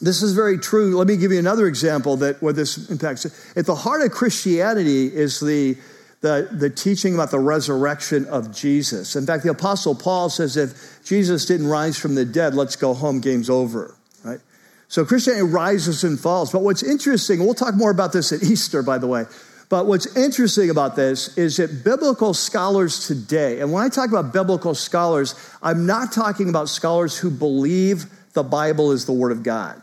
[0.00, 0.96] This is very true.
[0.96, 3.26] Let me give you another example that where this impacts.
[3.56, 5.76] At the heart of Christianity is the
[6.22, 9.16] the, the teaching about the resurrection of Jesus.
[9.16, 12.94] In fact, the Apostle Paul says if Jesus didn't rise from the dead, let's go
[12.94, 14.40] home, game's over, right?
[14.86, 16.52] So Christianity rises and falls.
[16.52, 19.24] But what's interesting, we'll talk more about this at Easter, by the way.
[19.68, 24.32] But what's interesting about this is that biblical scholars today, and when I talk about
[24.32, 28.04] biblical scholars, I'm not talking about scholars who believe
[28.34, 29.82] the Bible is the Word of God.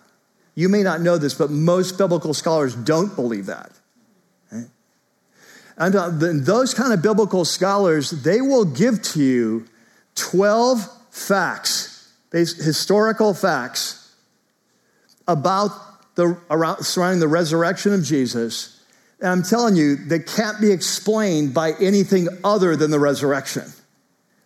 [0.56, 3.72] You may not know this, but most biblical scholars don't believe that.
[5.80, 9.66] And uh, those kind of biblical scholars, they will give to you
[10.16, 14.14] 12 facts, historical facts
[15.26, 15.72] about
[16.16, 18.84] the around, surrounding the resurrection of Jesus.
[19.22, 23.64] And I'm telling you, they can't be explained by anything other than the resurrection.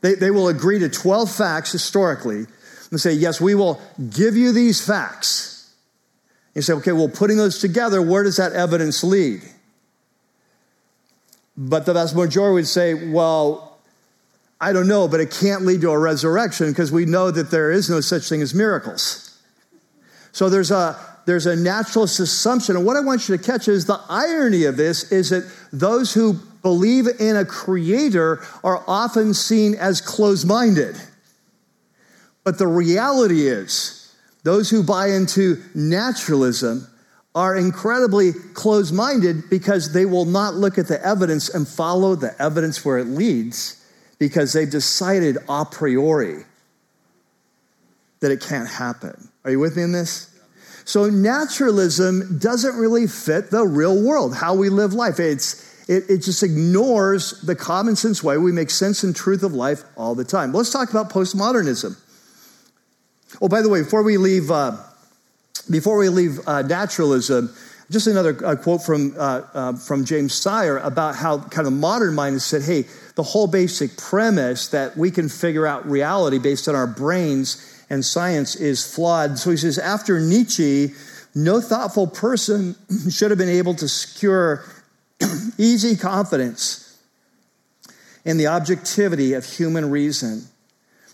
[0.02, 2.46] They, they will agree to 12 facts historically
[2.92, 5.74] and say, Yes, we will give you these facts.
[6.54, 9.42] You say, Okay, well, putting those together, where does that evidence lead?
[11.56, 13.80] But the vast majority would say, well,
[14.60, 17.72] I don't know, but it can't lead to a resurrection because we know that there
[17.72, 19.38] is no such thing as miracles.
[20.32, 22.76] So there's a there's a naturalist assumption.
[22.76, 26.14] And what I want you to catch is the irony of this is that those
[26.14, 30.96] who believe in a creator are often seen as closed minded.
[32.44, 34.14] But the reality is,
[34.44, 36.88] those who buy into naturalism
[37.36, 42.40] are incredibly closed minded because they will not look at the evidence and follow the
[42.42, 43.84] evidence where it leads
[44.20, 46.44] because they've decided a priori
[48.20, 49.30] that it can't happen.
[49.44, 50.30] Are you with me in this?
[50.86, 55.20] So naturalism doesn't really fit the real world, how we live life.
[55.20, 59.54] It's It, it just ignores the common sense way we make sense and truth of
[59.54, 60.54] life all the time.
[60.54, 61.98] Let's talk about postmodernism.
[63.42, 64.78] Oh, by the way, before we leave, uh,
[65.70, 67.54] before we leave uh, naturalism,
[67.90, 72.16] just another uh, quote from, uh, uh, from James Sire about how kind of modern
[72.16, 76.68] mind has said, hey, the whole basic premise that we can figure out reality based
[76.68, 79.38] on our brains and science is flawed.
[79.38, 80.94] So he says, after Nietzsche,
[81.36, 82.76] no thoughtful person
[83.10, 84.66] should have been able to secure
[85.58, 86.98] easy confidence
[88.26, 90.48] in the objectivity of human reason.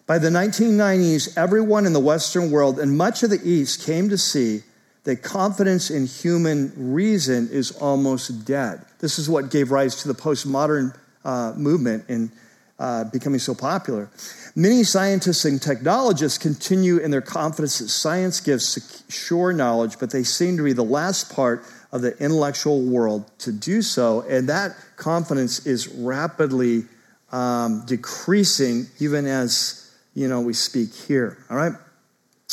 [0.09, 4.17] By the 1990s, everyone in the Western world and much of the East came to
[4.17, 4.63] see
[5.03, 8.83] that confidence in human reason is almost dead.
[8.97, 12.31] This is what gave rise to the postmodern uh, movement in
[12.79, 14.09] uh, becoming so popular.
[14.55, 20.23] Many scientists and technologists continue in their confidence that science gives sure knowledge, but they
[20.23, 24.21] seem to be the last part of the intellectual world to do so.
[24.21, 26.85] And that confidence is rapidly
[27.31, 29.85] um, decreasing even as,
[30.19, 31.37] you know, we speak here.
[31.49, 31.71] All right?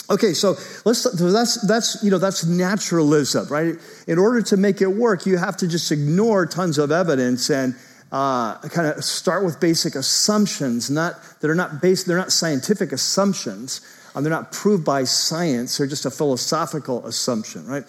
[0.08, 3.74] Okay, so let's that's that's you know that's naturalism, right?
[4.06, 7.74] In order to make it work, you have to just ignore tons of evidence and
[8.12, 12.92] uh, kind of start with basic assumptions, not that are not based, they're not scientific
[12.92, 13.80] assumptions.
[14.14, 15.76] Um, they're not proved by science.
[15.76, 17.84] They're just a philosophical assumption, right?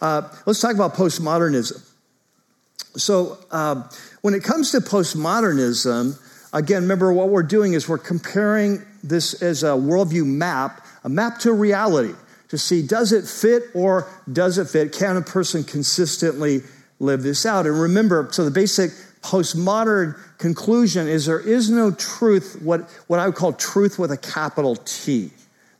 [0.00, 1.82] Uh, let's talk about postmodernism.
[2.96, 3.88] So, uh,
[4.20, 6.20] when it comes to postmodernism,
[6.52, 11.38] again, remember what we're doing is we're comparing this as a worldview map, a map
[11.40, 12.14] to reality,
[12.48, 14.92] to see does it fit or does it fit?
[14.92, 16.60] Can a person consistently
[17.00, 17.66] live this out?
[17.66, 18.90] And remember, so the basic
[19.22, 24.16] postmodern conclusion is there is no truth, what, what I would call truth with a
[24.16, 25.30] capital T.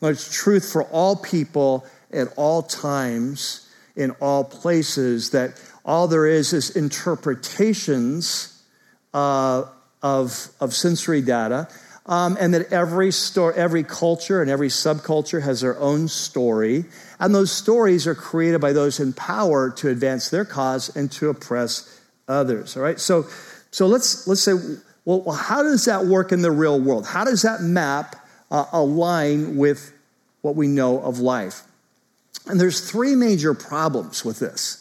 [0.00, 6.52] It's truth for all people at all times, in all places, that all there is
[6.52, 8.62] is interpretations
[9.14, 9.64] uh,
[10.02, 11.68] of, of sensory data,
[12.06, 16.84] um, and that every, story, every culture and every subculture has their own story,
[17.20, 21.28] and those stories are created by those in power to advance their cause and to
[21.28, 22.76] oppress others.
[22.76, 23.26] All right, so
[23.70, 24.52] so let's let's say,
[25.04, 27.06] well, how does that work in the real world?
[27.06, 28.16] How does that map
[28.50, 29.92] uh, align with
[30.42, 31.62] what we know of life?
[32.46, 34.78] And there's three major problems with this.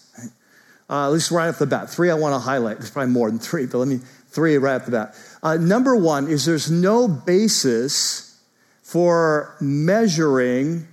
[0.90, 2.80] Uh, at least right off the bat, three I want to highlight.
[2.80, 4.00] There's probably more than three, but let me
[4.32, 5.16] three right off the bat.
[5.44, 8.40] Uh, number one is there's no basis
[8.82, 10.88] for measuring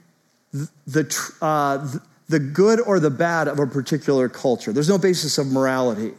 [0.53, 1.89] the, uh,
[2.29, 4.73] the good or the bad of a particular culture.
[4.73, 6.13] There's no basis of morality.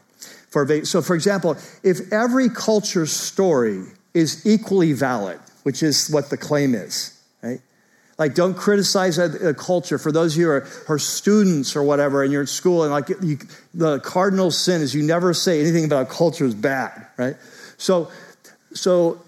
[0.50, 6.38] For, so, for example, if every culture's story is equally valid, which is what the
[6.38, 7.19] claim is?
[8.20, 9.98] Like, don't criticize a, culture.
[9.98, 12.92] For those of you who are, are, students or whatever, and you're in school, and
[12.92, 13.40] like you,
[13.74, 17.38] the cardinal sin is you never say anything about a culture is bad, right?
[17.78, 18.12] So,
[18.74, 19.22] so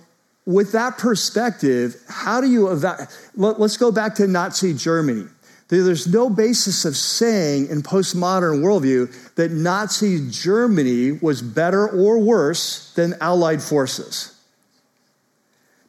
[0.46, 3.08] with that perspective, how do you evaluate?
[3.36, 5.28] Let's go back to Nazi Germany.
[5.70, 12.94] There's no basis of saying in postmodern worldview that Nazi Germany was better or worse
[12.96, 14.31] than Allied forces.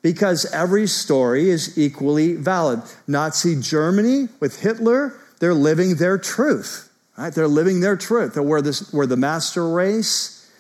[0.03, 2.83] Because every story is equally valid.
[3.07, 6.91] Nazi Germany with Hitler, they're living their truth.
[7.17, 7.33] Right?
[7.33, 8.37] They're living their truth.
[8.37, 10.51] We're, this, we're the master race,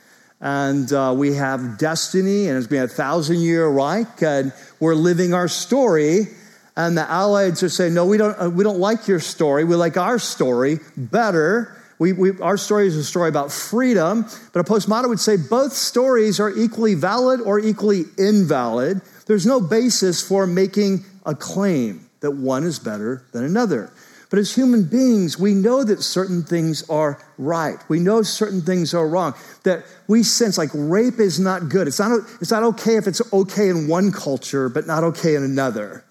[0.40, 5.34] and uh, we have destiny, and it's been a thousand year Reich, and we're living
[5.34, 6.28] our story
[6.76, 9.64] and the Allies are saying, no, we don't, uh, we don't like your story.
[9.64, 11.76] We like our story better.
[11.98, 15.72] We, we, our story is a story about freedom, but a postmodern would say both
[15.72, 19.02] stories are equally valid or equally invalid.
[19.26, 23.92] There's no basis for making a claim that one is better than another.
[24.30, 27.76] But as human beings, we know that certain things are right.
[27.90, 29.34] We know certain things are wrong.
[29.64, 31.86] That we sense like rape is not good.
[31.86, 35.42] It's not, it's not okay if it's okay in one culture, but not okay in
[35.42, 36.02] another.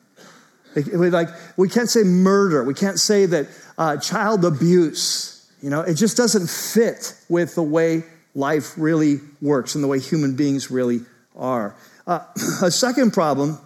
[0.75, 2.63] Like, we can't say murder.
[2.63, 3.47] We can't say that
[3.77, 5.51] uh, child abuse.
[5.61, 8.03] You know, it just doesn't fit with the way
[8.35, 11.01] life really works and the way human beings really
[11.35, 11.75] are.
[12.05, 12.19] Uh,
[12.63, 13.59] a second problem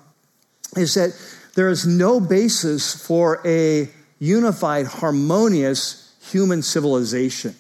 [0.76, 1.12] is that
[1.56, 7.56] there is no basis for a unified, harmonious human civilization.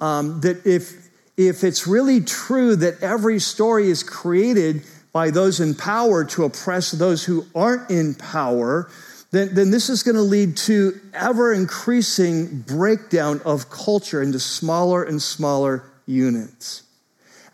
[0.00, 0.92] Um, that if,
[1.36, 6.90] if it's really true that every story is created by those in power to oppress
[6.90, 8.90] those who aren't in power,
[9.30, 15.04] then, then this is going to lead to ever increasing breakdown of culture into smaller
[15.04, 16.82] and smaller units.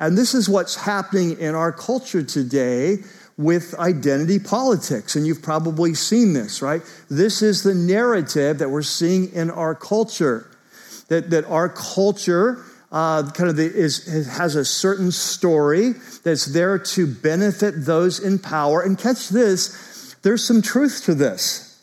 [0.00, 2.98] And this is what's happening in our culture today
[3.36, 5.14] with identity politics.
[5.14, 6.82] And you've probably seen this, right?
[7.08, 10.50] This is the narrative that we're seeing in our culture.
[11.08, 15.94] That, that our culture uh, kind of the, is, has a certain story
[16.24, 18.80] that's there to benefit those in power.
[18.80, 21.82] And catch this, there's some truth to this.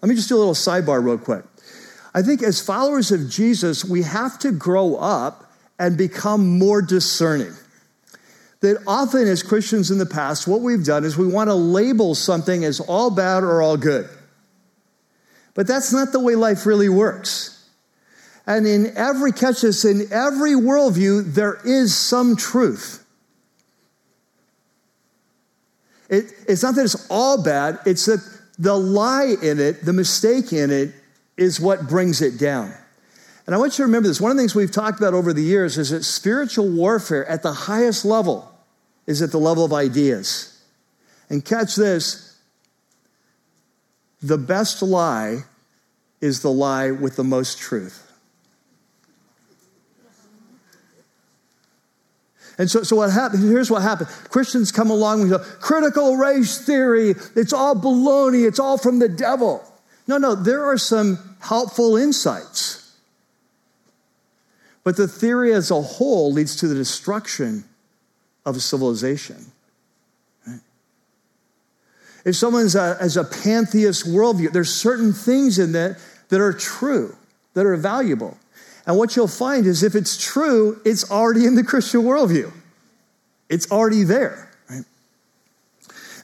[0.00, 1.44] Let me just do a little sidebar real quick.
[2.14, 5.41] I think as followers of Jesus, we have to grow up
[5.82, 7.52] and become more discerning.
[8.60, 12.14] That often, as Christians in the past, what we've done is we want to label
[12.14, 14.08] something as all bad or all good.
[15.54, 17.68] But that's not the way life really works.
[18.46, 23.04] And in every, catch this, in every worldview, there is some truth.
[26.08, 28.20] It, it's not that it's all bad, it's that
[28.56, 30.94] the lie in it, the mistake in it,
[31.36, 32.72] is what brings it down.
[33.46, 34.20] And I want you to remember this.
[34.20, 37.42] One of the things we've talked about over the years is that spiritual warfare at
[37.42, 38.52] the highest level
[39.06, 40.62] is at the level of ideas.
[41.28, 42.38] And catch this
[44.22, 45.44] the best lie
[46.20, 48.08] is the lie with the most truth.
[52.58, 53.42] And so, so what happened?
[53.42, 54.08] Here's what happened.
[54.28, 57.14] Christians come along with critical race theory.
[57.34, 58.46] It's all baloney.
[58.46, 59.64] It's all from the devil.
[60.06, 62.81] No, no, there are some helpful insights.
[64.84, 67.64] But the theory as a whole leads to the destruction
[68.44, 69.52] of a civilization.
[70.46, 70.60] Right?
[72.24, 75.98] If someone's a, has a pantheist worldview, there's certain things in that
[76.30, 77.16] that are true,
[77.54, 78.38] that are valuable.
[78.86, 82.52] And what you'll find is if it's true, it's already in the Christian worldview.
[83.48, 84.48] It's already there.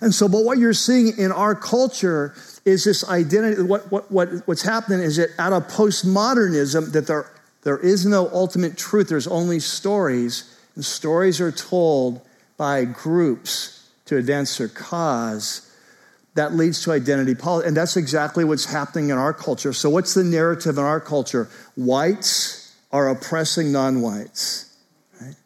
[0.01, 2.35] And so, but what you're seeing in our culture
[2.65, 3.63] is this identity.
[3.63, 7.31] What, what, what, what's happening is that out of postmodernism, that there,
[7.69, 10.57] there is no ultimate truth, there's only stories.
[10.75, 12.23] And stories are told
[12.57, 15.71] by groups to advance their cause
[16.33, 17.69] that leads to identity politics.
[17.69, 19.75] And that's exactly what's happening in our culture.
[19.75, 21.51] So, what's the narrative in our culture?
[21.77, 24.75] Whites are oppressing non whites.
[25.21, 25.37] Right?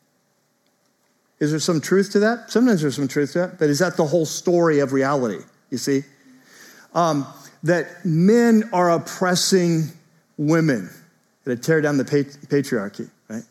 [1.41, 2.53] Is there some truth to that?
[2.53, 5.43] Sometimes there's some truth to that, but is that the whole story of reality?
[5.71, 6.03] You see?
[6.95, 7.27] Um,
[7.65, 9.89] that men are oppressing
[10.37, 10.89] women,
[11.45, 13.43] that tear down the patriarchy, right?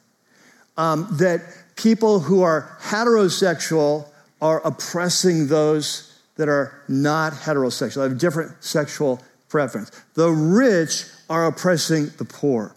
[0.78, 1.42] Um, that
[1.76, 4.08] people who are heterosexual
[4.42, 9.92] are oppressing those that are not heterosexual, have different sexual preference.
[10.16, 12.76] The rich are oppressing the poor.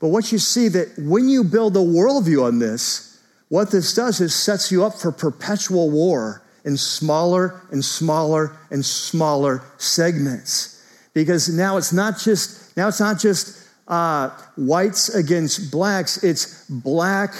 [0.00, 4.20] But what you see that when you build a worldview on this, what this does
[4.20, 10.82] is sets you up for perpetual war in smaller and smaller and smaller segments.
[11.14, 16.22] Because now it's not just now it's not just uh, whites against blacks.
[16.24, 17.34] It's black,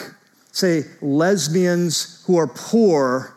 [0.53, 3.37] say lesbians who are poor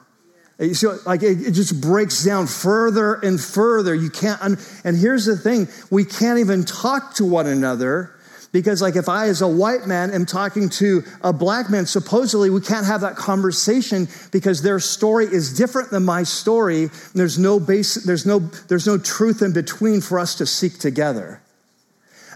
[0.59, 3.95] you see, like it, it, just breaks down further and further.
[3.95, 8.13] You can't, and here's the thing we can't even talk to one another
[8.51, 12.49] because, like, if I, as a white man, am talking to a black man, supposedly
[12.49, 16.89] we can't have that conversation because their story is different than my story.
[17.13, 21.41] there's no base, there's no, there's no truth in between for us to seek together.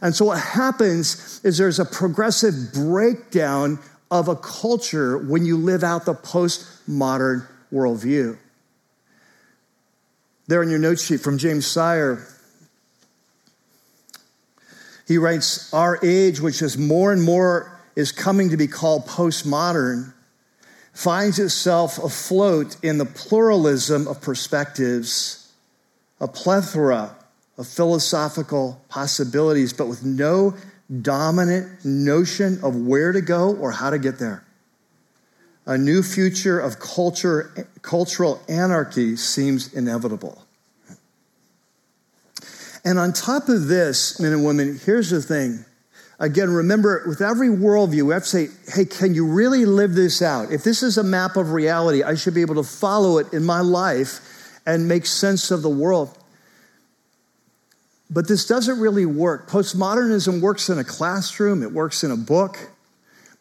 [0.03, 3.79] And so what happens is there's a progressive breakdown
[4.11, 8.37] of a culture when you live out the postmodern worldview.
[10.47, 12.27] There in your note sheet from James Sire,
[15.07, 20.13] he writes, Our age, which is more and more is coming to be called postmodern,
[20.91, 25.49] finds itself afloat in the pluralism of perspectives,
[26.19, 27.15] a plethora
[27.57, 30.55] of philosophical possibilities, but with no
[31.01, 34.43] dominant notion of where to go or how to get there.
[35.65, 40.43] A new future of culture, cultural anarchy seems inevitable.
[42.83, 45.63] And on top of this, men and women, here's the thing.
[46.19, 50.21] Again, remember, with every worldview, we have to say, hey, can you really live this
[50.21, 50.51] out?
[50.51, 53.43] If this is a map of reality, I should be able to follow it in
[53.43, 56.17] my life and make sense of the world.
[58.09, 59.49] But this doesn't really work.
[59.49, 62.57] Postmodernism works in a classroom, it works in a book,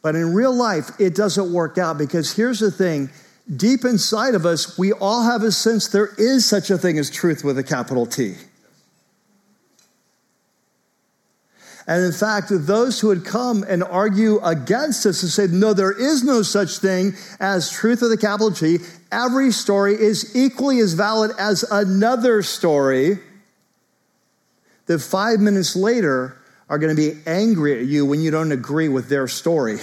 [0.02, 3.10] but in real life, it doesn't work out because here's the thing
[3.56, 7.10] deep inside of us, we all have a sense there is such a thing as
[7.10, 8.36] truth with a capital T.
[11.86, 15.92] And in fact, those who would come and argue against us and say, no, there
[15.92, 18.78] is no such thing as truth with a capital T,
[19.10, 23.18] every story is equally as valid as another story,
[24.92, 26.36] that five minutes later,
[26.68, 29.78] are going to be angry at you when you don't agree with their story.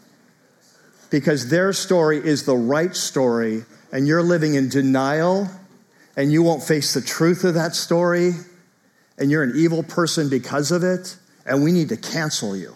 [1.10, 5.48] because their story is the right story, and you're living in denial,
[6.14, 8.32] and you won't face the truth of that story,
[9.16, 12.74] and you're an evil person because of it, and we need to cancel you.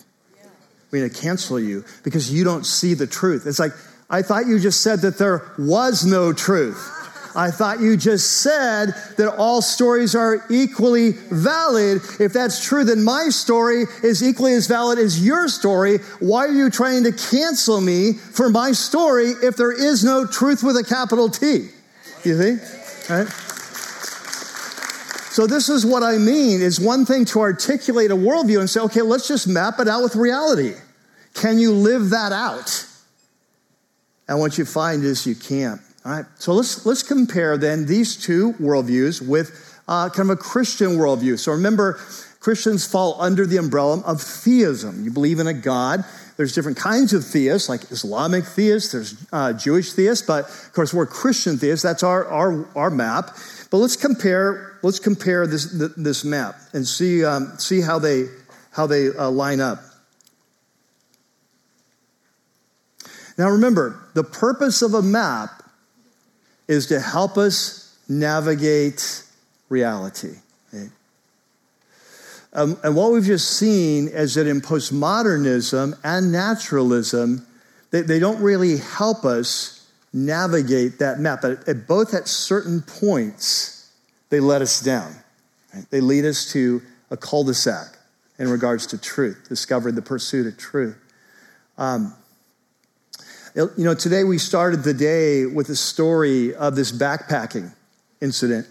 [0.90, 3.46] We need to cancel you because you don't see the truth.
[3.46, 3.72] It's like,
[4.08, 6.99] I thought you just said that there was no truth.
[7.34, 12.02] I thought you just said that all stories are equally valid.
[12.18, 15.98] If that's true, then my story is equally as valid as your story.
[16.18, 20.62] Why are you trying to cancel me for my story if there is no truth
[20.62, 21.68] with a capital T?
[22.24, 22.60] You think?
[23.08, 23.28] Right?
[25.30, 26.60] So this is what I mean.
[26.60, 30.02] Is one thing to articulate a worldview and say, okay, let's just map it out
[30.02, 30.74] with reality.
[31.34, 32.86] Can you live that out?
[34.28, 35.80] And what you find is you can't.
[36.04, 36.24] All right.
[36.38, 41.38] So let's let's compare then these two worldviews with uh, kind of a Christian worldview.
[41.38, 42.00] So remember,
[42.40, 45.04] Christians fall under the umbrella of theism.
[45.04, 46.04] You believe in a God.
[46.38, 48.92] There's different kinds of theists, like Islamic theists.
[48.92, 51.82] There's uh, Jewish theists, but of course we're Christian theists.
[51.82, 53.36] That's our our our map.
[53.70, 55.66] But let's compare let's compare this
[55.98, 58.24] this map and see um, see how they
[58.70, 59.80] how they uh, line up.
[63.36, 65.59] Now remember, the purpose of a map
[66.70, 69.24] is to help us navigate
[69.68, 70.36] reality.
[72.52, 77.46] Um, and what we've just seen is that in postmodernism and naturalism,
[77.90, 81.42] they, they don't really help us navigate that map.
[81.42, 83.90] But at, both at certain points,
[84.30, 85.14] they let us down.
[85.72, 85.88] Right?
[85.90, 87.96] They lead us to a cul-de-sac
[88.38, 90.96] in regards to truth, discovering the pursuit of truth.
[91.78, 92.14] Um,
[93.54, 97.72] you know, today we started the day with a story of this backpacking
[98.20, 98.66] incident.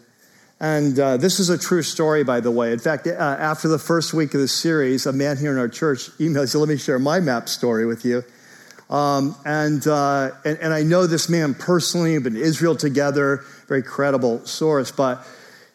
[0.61, 2.73] And uh, this is a true story, by the way.
[2.73, 5.69] In fact, uh, after the first week of the series, a man here in our
[5.69, 8.23] church emailed, said, Let me share my map story with you.
[8.89, 13.83] Um, and, uh, and, and, I know this man personally, been in Israel together, very
[13.83, 15.23] credible source, but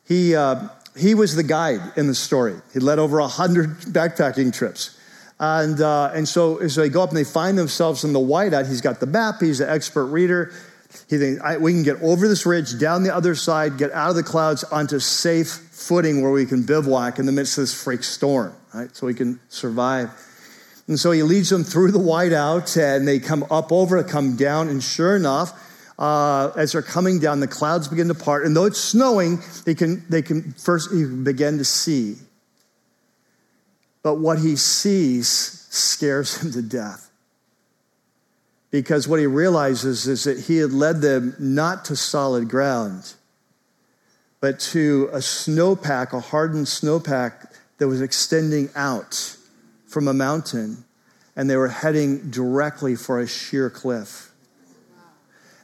[0.04, 2.56] he, uh, he was the guide in the story.
[2.72, 4.98] He led over 100 backpacking trips.
[5.44, 8.66] And, uh, and so as they go up and they find themselves in the whiteout,
[8.66, 10.54] he's got the map, he's an expert reader.
[11.10, 14.16] He thinks, we can get over this ridge, down the other side, get out of
[14.16, 18.04] the clouds onto safe footing where we can bivouac in the midst of this freak
[18.04, 18.94] storm, right?
[18.96, 20.10] So we can survive.
[20.88, 24.68] And so he leads them through the whiteout, and they come up over, come down,
[24.68, 25.52] and sure enough,
[25.98, 28.46] uh, as they're coming down, the clouds begin to part.
[28.46, 32.16] And though it's snowing, they can, they can first begin to see
[34.04, 35.28] but what he sees
[35.70, 37.10] scares him to death.
[38.70, 43.14] Because what he realizes is that he had led them not to solid ground,
[44.40, 49.36] but to a snowpack, a hardened snowpack that was extending out
[49.86, 50.84] from a mountain,
[51.34, 54.32] and they were heading directly for a sheer cliff.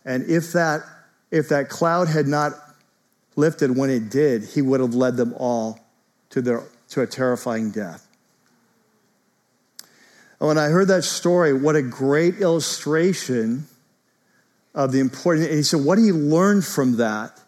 [0.04, 0.82] And if that,
[1.30, 2.54] if that cloud had not
[3.36, 5.78] lifted when it did, he would have led them all
[6.30, 8.06] to, their, to a terrifying death.
[10.40, 13.66] When I heard that story, what a great illustration
[14.74, 15.46] of the importance.
[15.46, 17.38] And he said, What he learned from that?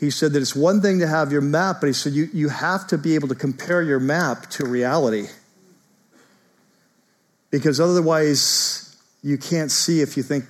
[0.00, 2.48] He said that it's one thing to have your map, but he said you, you
[2.48, 5.26] have to be able to compare your map to reality.
[7.50, 10.44] Because otherwise, you can't see if you think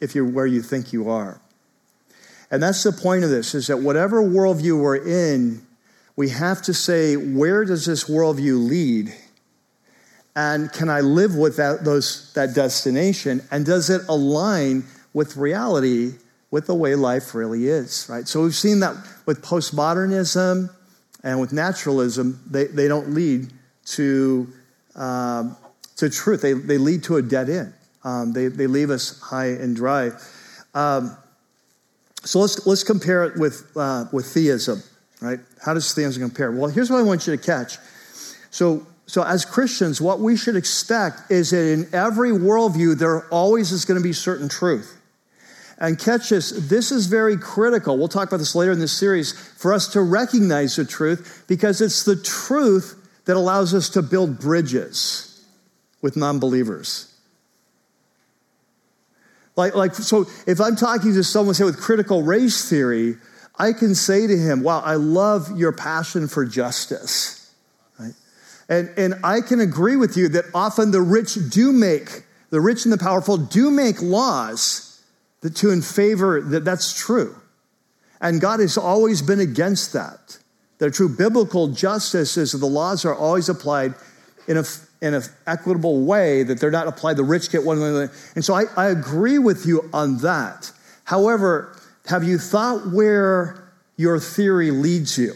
[0.00, 1.40] if you're where you think you are.
[2.50, 5.66] And that's the point of this is that whatever worldview we're in,
[6.16, 9.14] we have to say, where does this worldview lead?
[10.36, 13.40] And can I live with that, those, that destination?
[13.50, 16.14] And does it align with reality,
[16.50, 18.26] with the way life really is, right?
[18.26, 20.70] So we've seen that with postmodernism
[21.22, 23.52] and with naturalism, they, they don't lead
[23.86, 24.48] to,
[24.96, 25.56] um,
[25.96, 26.42] to truth.
[26.42, 27.72] They, they lead to a dead end.
[28.02, 30.10] Um, they, they leave us high and dry.
[30.74, 31.16] Um,
[32.24, 34.82] so let's, let's compare it with, uh, with theism,
[35.20, 35.38] right?
[35.64, 36.50] How does theism compare?
[36.50, 37.78] Well, here's what I want you to catch.
[38.50, 43.70] So so, as Christians, what we should expect is that in every worldview, there always
[43.70, 44.98] is going to be certain truth.
[45.78, 47.98] And catch this, this is very critical.
[47.98, 51.80] We'll talk about this later in this series for us to recognize the truth because
[51.80, 52.96] it's the truth
[53.26, 55.44] that allows us to build bridges
[56.00, 57.10] with non believers.
[59.56, 63.16] Like, like, so if I'm talking to someone, say, with critical race theory,
[63.56, 67.43] I can say to him, Wow, I love your passion for justice.
[68.68, 72.84] And, and I can agree with you that often the rich do make, the rich
[72.84, 75.02] and the powerful do make laws
[75.40, 77.36] that to in favor that that's true.
[78.20, 80.38] And God has always been against that.
[80.78, 83.94] The true biblical justice is that the laws are always applied
[84.48, 84.64] in a
[85.04, 88.10] in an equitable way, that they're not applied, the rich get one another.
[88.34, 90.72] And so I, I agree with you on that.
[91.04, 95.34] However, have you thought where your theory leads you?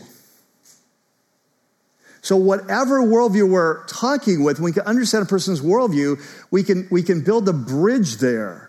[2.28, 6.20] So whatever worldview we're talking with, we can understand a person's worldview,
[6.50, 8.68] we can, we can build a bridge there.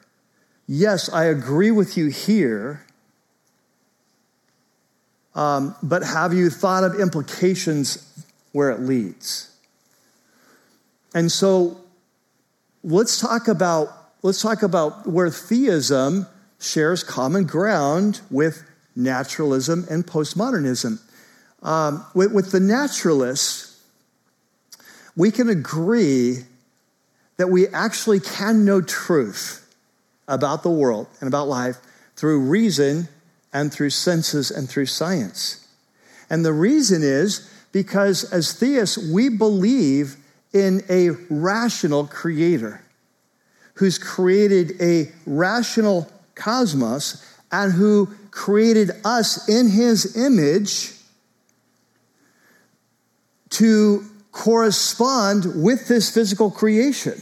[0.66, 2.86] Yes, I agree with you here,
[5.36, 9.54] um, but have you thought of implications where it leads?
[11.14, 11.82] And so
[12.82, 13.90] let's talk about
[14.24, 16.28] let's talk about where theism
[16.62, 18.64] shares common ground with
[18.96, 21.02] naturalism and postmodernism.
[21.62, 23.82] Um, with, with the naturalists,
[25.16, 26.46] we can agree
[27.38, 29.66] that we actually can know truth
[30.28, 31.78] about the world and about life
[32.16, 33.08] through reason
[33.52, 35.68] and through senses and through science.
[36.30, 40.18] And the reason is because as theists, we believe
[40.54, 42.82] in a rational creator
[43.76, 50.94] who's created a rational cosmos and who created us in his image
[53.60, 57.22] to correspond with this physical creation.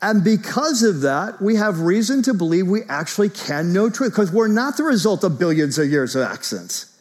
[0.00, 4.30] And because of that, we have reason to believe we actually can know truth because
[4.30, 6.96] we're not the result of billions of years of accidents.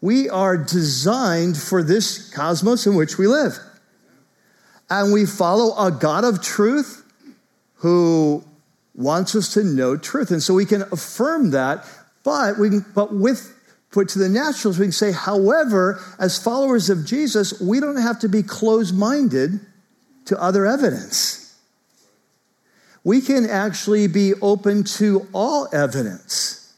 [0.00, 3.58] We are designed for this cosmos in which we live.
[4.88, 7.04] And we follow a God of truth
[7.74, 8.44] who
[8.94, 10.30] wants us to know truth.
[10.30, 11.84] And so we can affirm that,
[12.24, 13.57] but we but with
[13.90, 18.18] put to the naturals, we can say, however, as followers of Jesus, we don't have
[18.20, 19.60] to be closed-minded
[20.26, 21.56] to other evidence.
[23.02, 26.74] We can actually be open to all evidence.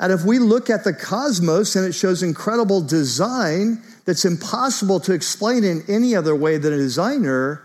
[0.00, 5.12] And if we look at the cosmos and it shows incredible design that's impossible to
[5.12, 7.62] explain in any other way than a designer,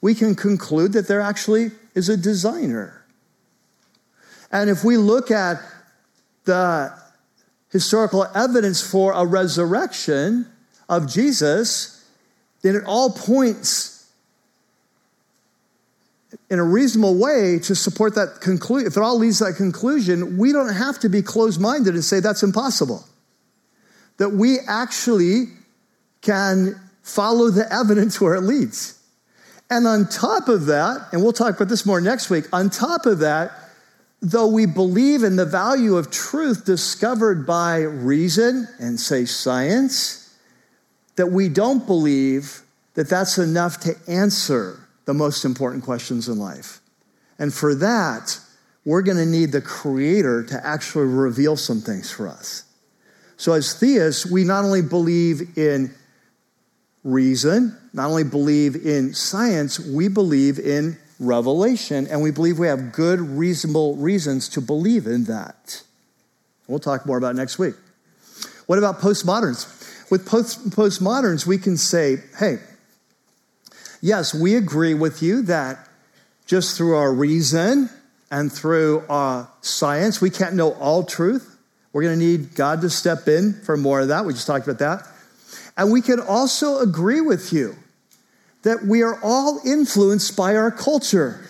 [0.00, 3.04] we can conclude that there actually is a designer.
[4.52, 5.60] And if we look at
[6.44, 7.01] the
[7.72, 10.46] historical evidence for a resurrection
[10.88, 12.06] of Jesus,
[12.60, 13.92] then it all points
[16.50, 20.36] in a reasonable way to support that conclusion, if it all leads to that conclusion,
[20.36, 23.06] we don't have to be closed minded and say that's impossible.
[24.18, 25.46] That we actually
[26.20, 28.98] can follow the evidence where it leads.
[29.70, 33.06] And on top of that, and we'll talk about this more next week, on top
[33.06, 33.52] of that,
[34.22, 40.34] though we believe in the value of truth discovered by reason and, say, science,
[41.16, 42.62] that we don't believe
[42.94, 46.80] that that's enough to answer the most important questions in life.
[47.38, 48.38] And for that,
[48.84, 52.64] we're going to need the Creator to actually reveal some things for us.
[53.36, 55.92] So, as theists, we not only believe in
[57.02, 62.92] reason, not only believe in science, we believe in revelation, and we believe we have
[62.92, 65.82] good, reasonable reasons to believe in that.
[66.66, 67.74] We'll talk more about next week.
[68.66, 70.10] What about postmoderns?
[70.10, 72.58] With post- postmoderns, we can say, hey,
[74.00, 75.88] yes, we agree with you that
[76.46, 77.88] just through our reason
[78.30, 81.56] and through our science, we can't know all truth.
[81.92, 84.24] We're going to need God to step in for more of that.
[84.24, 85.06] We just talked about that.
[85.76, 87.76] And we can also agree with you
[88.62, 91.48] that we are all influenced by our culture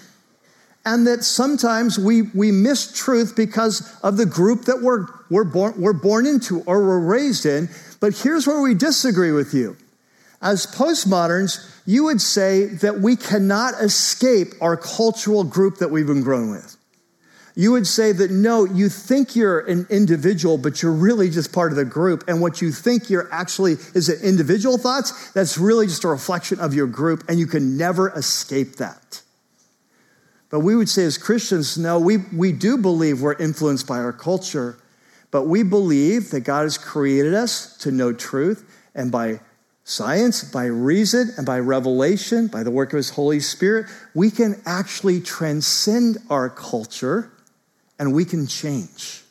[0.85, 5.75] and that sometimes we, we miss truth because of the group that we're, we're, born,
[5.81, 7.69] we're born into or we're raised in.
[8.01, 9.77] But here's where we disagree with you.
[10.41, 16.23] As postmoderns, you would say that we cannot escape our cultural group that we've been
[16.23, 16.77] grown with.
[17.55, 21.71] You would say that no, you think you're an individual, but you're really just part
[21.71, 22.25] of the group.
[22.27, 26.61] And what you think you're actually is an individual thoughts, that's really just a reflection
[26.61, 29.23] of your group, and you can never escape that.
[30.49, 34.13] But we would say as Christians, no, we, we do believe we're influenced by our
[34.13, 34.79] culture,
[35.31, 39.41] but we believe that God has created us to know truth, and by
[39.85, 44.61] science, by reason, and by revelation, by the work of His Holy Spirit, we can
[44.65, 47.31] actually transcend our culture
[48.03, 49.23] and we can change.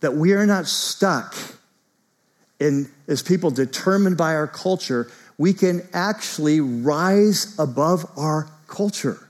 [0.00, 1.34] That we are not stuck
[2.60, 9.26] in, as people determined by our culture, we can actually rise above our culture,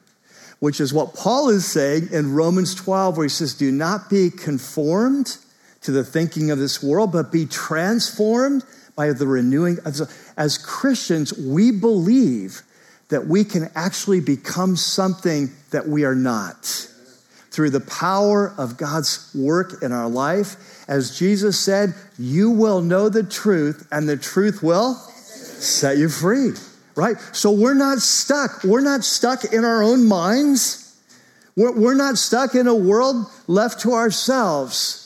[0.58, 4.28] which is what Paul is saying in Romans 12, where he says, Do not be
[4.28, 5.38] conformed
[5.82, 8.64] to the thinking of this world, but be transformed
[8.96, 9.78] by the renewing.
[10.36, 12.62] As Christians, we believe
[13.08, 16.88] that we can actually become something that we are not
[17.52, 20.56] through the power of God's work in our life.
[20.88, 26.52] As Jesus said, you will know the truth, and the truth will set you free.
[26.94, 27.16] Right?
[27.32, 28.64] So we're not stuck.
[28.64, 30.98] We're not stuck in our own minds.
[31.56, 34.98] We're, we're not stuck in a world left to ourselves.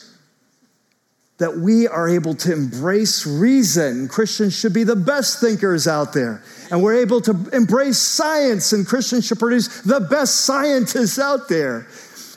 [1.37, 4.07] that we are able to embrace reason.
[4.07, 6.43] Christians should be the best thinkers out there.
[6.71, 11.87] And we're able to embrace science, and Christians should produce the best scientists out there.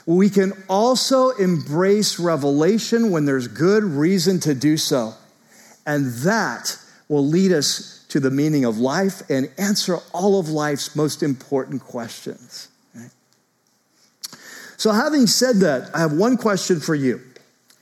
[0.05, 5.13] We can also embrace revelation when there's good reason to do so.
[5.85, 6.77] And that
[7.07, 11.81] will lead us to the meaning of life and answer all of life's most important
[11.81, 12.67] questions.
[14.77, 17.21] So, having said that, I have one question for you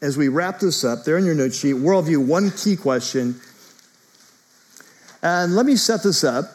[0.02, 1.06] as we wrap this up.
[1.06, 3.40] There in your note sheet, worldview, one key question.
[5.22, 6.46] And let me set this up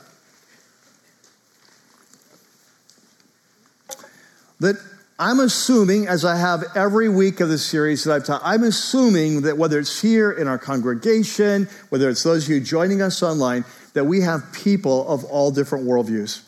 [4.60, 4.76] that
[5.18, 9.42] I'm assuming, as I have every week of the series that I've taught, I'm assuming
[9.42, 13.64] that whether it's here in our congregation, whether it's those of you joining us online,
[13.92, 16.42] that we have people of all different worldviews.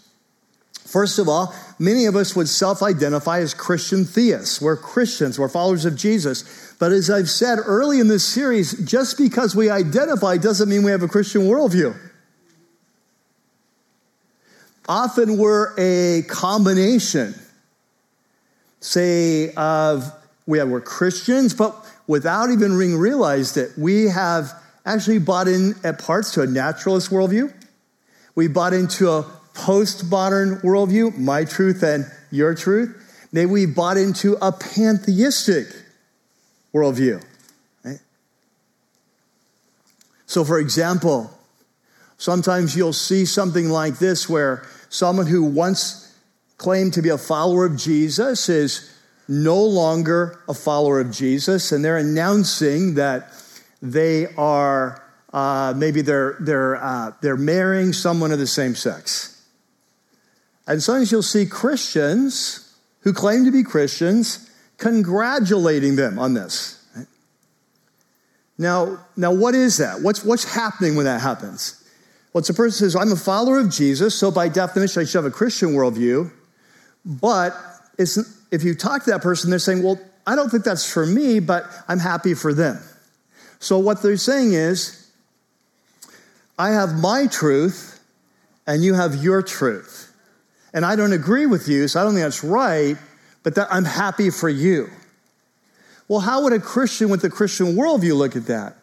[0.85, 4.61] First of all, many of us would self identify as Christian theists.
[4.61, 6.75] We're Christians, we're followers of Jesus.
[6.79, 10.91] But as I've said early in this series, just because we identify doesn't mean we
[10.91, 11.97] have a Christian worldview.
[14.89, 17.35] Often we're a combination,
[18.87, 20.11] say, of
[20.47, 21.75] we have, we're Christians, but
[22.07, 24.53] without even being realized it, we have
[24.85, 27.53] actually bought in at parts to a naturalist worldview.
[28.37, 29.25] We bought into a
[29.55, 33.29] postmodern worldview, my truth and your truth.
[33.33, 35.67] Maybe we bought into a pantheistic
[36.73, 37.25] worldview.
[40.27, 41.31] So, for example,
[42.19, 46.06] sometimes you'll see something like this where someone who once
[46.59, 48.93] claimed to be a follower of Jesus is
[49.29, 53.33] no longer a follower of Jesus, and they're announcing that
[53.83, 55.03] they are
[55.33, 59.33] uh, maybe they're they're uh, they're marrying someone of the same sex.
[60.67, 66.85] And sometimes you'll see Christians who claim to be Christians congratulating them on this.
[68.59, 70.01] Now, now, what is that?
[70.01, 71.83] What's, what's happening when that happens?
[72.33, 75.19] Well, it's a person says, I'm a follower of Jesus, so by definition, I should
[75.19, 76.31] have a Christian worldview.
[77.07, 77.55] But
[77.97, 81.39] if you talk to that person, they're saying, Well, I don't think that's for me,
[81.39, 82.81] but I'm happy for them.
[83.61, 85.09] So what they're saying is,
[86.59, 88.01] I have my truth,
[88.67, 90.13] and you have your truth.
[90.75, 92.97] And I don't agree with you, so I don't think that's right,
[93.45, 94.89] but that I'm happy for you.
[96.09, 98.77] Well, how would a Christian with a Christian worldview look at that?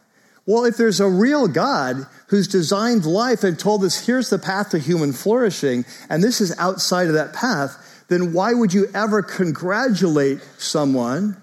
[0.45, 4.71] Well, if there's a real God who's designed life and told us here's the path
[4.71, 7.78] to human flourishing, and this is outside of that path,
[8.14, 11.36] then why would you ever congratulate someone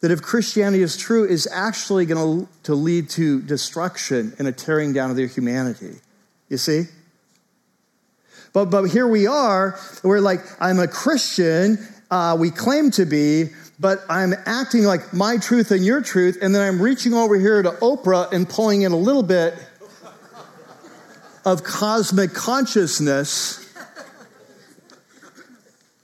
[0.00, 4.92] that if Christianity is true, is actually going to lead to destruction and a tearing
[4.92, 5.96] down of their humanity?
[6.48, 6.84] You see?
[8.52, 11.78] But, but here we are, we're like, I'm a Christian,
[12.10, 16.54] uh, we claim to be, but I'm acting like my truth and your truth, and
[16.54, 19.54] then I'm reaching over here to Oprah and pulling in a little bit
[21.44, 23.59] of cosmic consciousness.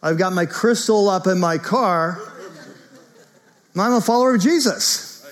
[0.02, 2.20] I've got my crystal up in my car.
[3.76, 5.24] I'm a follower of Jesus.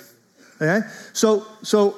[0.61, 0.87] Okay?
[1.13, 1.97] So, so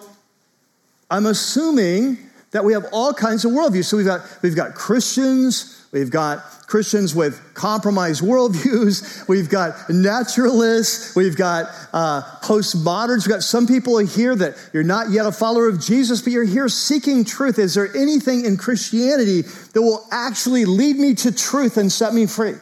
[1.10, 2.18] I'm assuming
[2.52, 3.84] that we have all kinds of worldviews.
[3.84, 11.14] So we've got, we've got Christians, we've got Christians with compromised worldviews, we've got naturalists,
[11.14, 15.68] we've got uh, postmoderns, we've got some people here that you're not yet a follower
[15.68, 17.58] of Jesus, but you're here seeking truth.
[17.58, 22.26] Is there anything in Christianity that will actually lead me to truth and set me
[22.26, 22.54] free?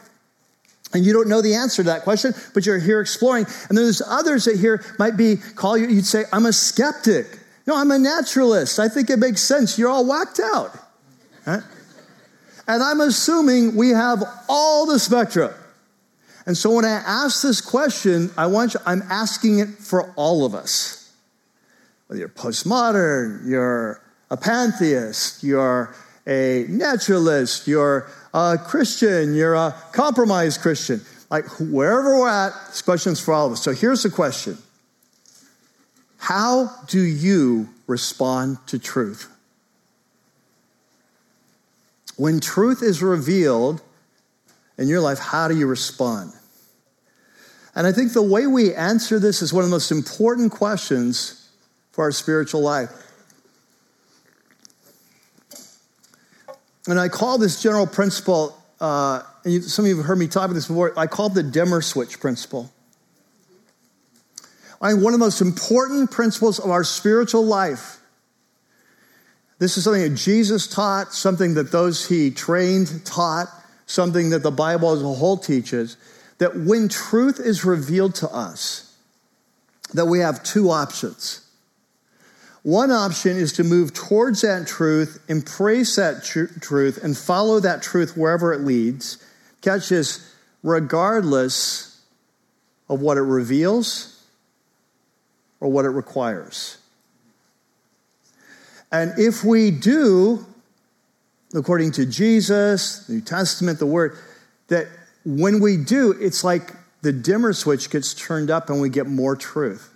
[0.93, 3.45] And you don't know the answer to that question, but you're here exploring.
[3.69, 7.39] And there's others that here might be call you, you'd say, I'm a skeptic.
[7.67, 8.79] No, I'm a naturalist.
[8.79, 9.77] I think it makes sense.
[9.77, 10.77] You're all whacked out.
[11.45, 11.63] Right?
[12.67, 15.53] And I'm assuming we have all the spectrum.
[16.45, 20.45] And so when I ask this question, I want you, I'm asking it for all
[20.45, 21.11] of us.
[22.07, 25.95] Whether you're postmodern, you're a pantheist, you're
[26.27, 31.01] a naturalist, you're a Christian, you're a compromised Christian.
[31.31, 33.63] Like wherever we're at, this question's for all of us.
[33.63, 34.57] So here's the question
[36.17, 39.34] how do you respond to truth?
[42.17, 43.81] When truth is revealed
[44.77, 46.33] in your life, how do you respond?
[47.75, 51.49] And I think the way we answer this is one of the most important questions
[51.91, 52.91] for our spiritual life.
[56.87, 60.45] And I call this general principle, uh, and some of you have heard me talk
[60.45, 62.71] about this before, I call it the dimmer switch principle.
[64.81, 67.97] I one of the most important principles of our spiritual life.
[69.57, 73.47] This is something that Jesus taught, something that those he trained taught,
[73.85, 75.97] something that the Bible as a whole teaches
[76.37, 78.93] that when truth is revealed to us,
[79.93, 81.41] that we have two options.
[82.63, 87.83] One option is to move towards that truth, embrace that tr- truth, and follow that
[87.83, 89.23] truth wherever it leads.
[89.61, 90.33] Catch this,
[90.63, 92.01] regardless
[92.89, 94.23] of what it reveals
[95.59, 96.77] or what it requires.
[98.91, 100.45] And if we do,
[101.53, 104.17] according to Jesus, New Testament, the Word,
[104.67, 104.87] that
[105.25, 109.35] when we do, it's like the dimmer switch gets turned up and we get more
[109.35, 109.93] truth.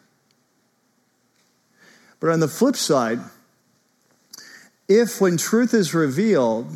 [2.19, 3.19] But on the flip side,
[4.87, 6.67] if when truth is revealed,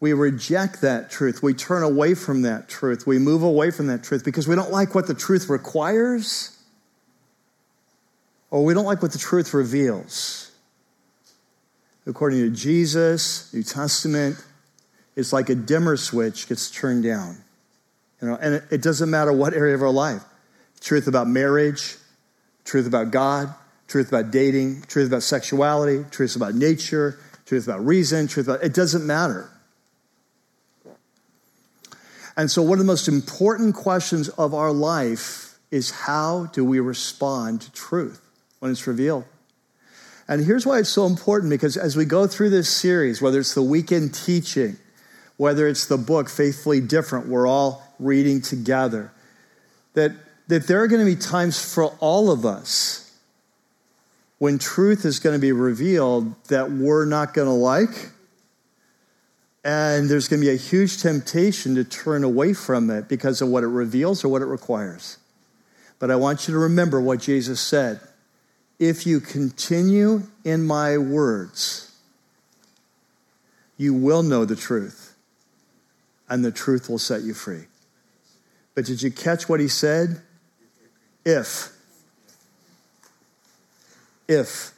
[0.00, 4.02] we reject that truth, we turn away from that truth, we move away from that
[4.02, 6.58] truth because we don't like what the truth requires
[8.50, 10.51] or we don't like what the truth reveals.
[12.06, 14.36] According to Jesus, New Testament,
[15.14, 17.38] it's like a dimmer switch gets turned down.
[18.20, 20.22] You know, and it, doesn't matter what area of our life.
[20.80, 21.96] Truth about marriage,
[22.64, 23.52] truth about God,
[23.88, 28.74] truth about dating, truth about sexuality, truth about nature, truth about reason, truth about it
[28.74, 29.50] doesn't matter.
[32.36, 36.80] And so, one of the most important questions of our life is how do we
[36.80, 38.20] respond to truth
[38.60, 39.24] when it's revealed?
[40.32, 43.52] And here's why it's so important because as we go through this series, whether it's
[43.52, 44.78] the weekend teaching,
[45.36, 49.12] whether it's the book Faithfully Different, we're all reading together,
[49.92, 50.12] that,
[50.48, 53.14] that there are going to be times for all of us
[54.38, 58.10] when truth is going to be revealed that we're not going to like.
[59.62, 63.50] And there's going to be a huge temptation to turn away from it because of
[63.50, 65.18] what it reveals or what it requires.
[65.98, 68.00] But I want you to remember what Jesus said.
[68.78, 71.92] If you continue in my words,
[73.76, 75.14] you will know the truth,
[76.28, 77.64] and the truth will set you free.
[78.74, 80.20] But did you catch what he said?
[81.24, 81.72] If
[84.32, 84.72] if.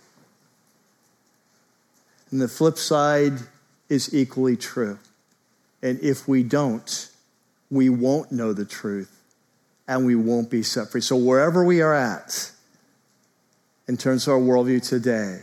[2.30, 3.34] And the flip side
[3.88, 4.98] is equally true.
[5.82, 7.10] And if we don't,
[7.70, 9.10] we won't know the truth
[9.86, 11.00] and we won't be set free.
[11.00, 12.50] So, wherever we are at
[13.86, 15.40] in terms of our worldview today,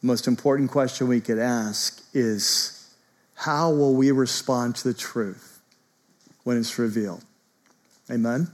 [0.00, 2.94] the most important question we could ask is
[3.34, 5.60] how will we respond to the truth
[6.44, 7.24] when it's revealed?
[8.10, 8.48] Amen?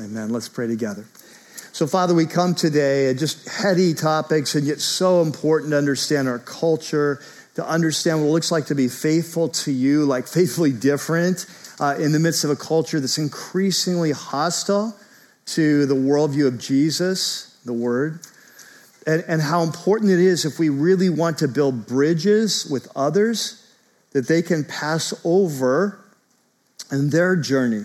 [0.00, 0.30] Amen.
[0.30, 1.04] Let's pray together.
[1.72, 6.28] So, Father, we come today at just heady topics, and yet so important to understand
[6.28, 7.22] our culture,
[7.54, 11.46] to understand what it looks like to be faithful to you, like faithfully different
[11.78, 14.96] uh, in the midst of a culture that's increasingly hostile
[15.46, 18.20] to the worldview of Jesus, the Word,
[19.06, 23.64] and, and how important it is if we really want to build bridges with others
[24.10, 26.04] that they can pass over
[26.90, 27.84] in their journey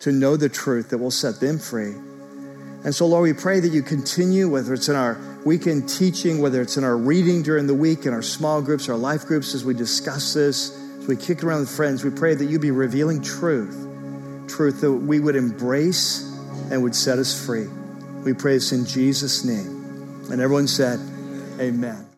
[0.00, 1.94] to know the truth that will set them free.
[2.84, 6.60] And so, Lord, we pray that you continue, whether it's in our weekend teaching, whether
[6.60, 9.64] it's in our reading during the week, in our small groups, our life groups, as
[9.64, 13.22] we discuss this, as we kick around with friends, we pray that you be revealing
[13.22, 13.86] truth,
[14.48, 16.28] truth that we would embrace
[16.72, 17.68] and would set us free.
[18.24, 20.26] We pray this in Jesus' name.
[20.30, 21.00] And everyone said,
[21.58, 22.06] Amen.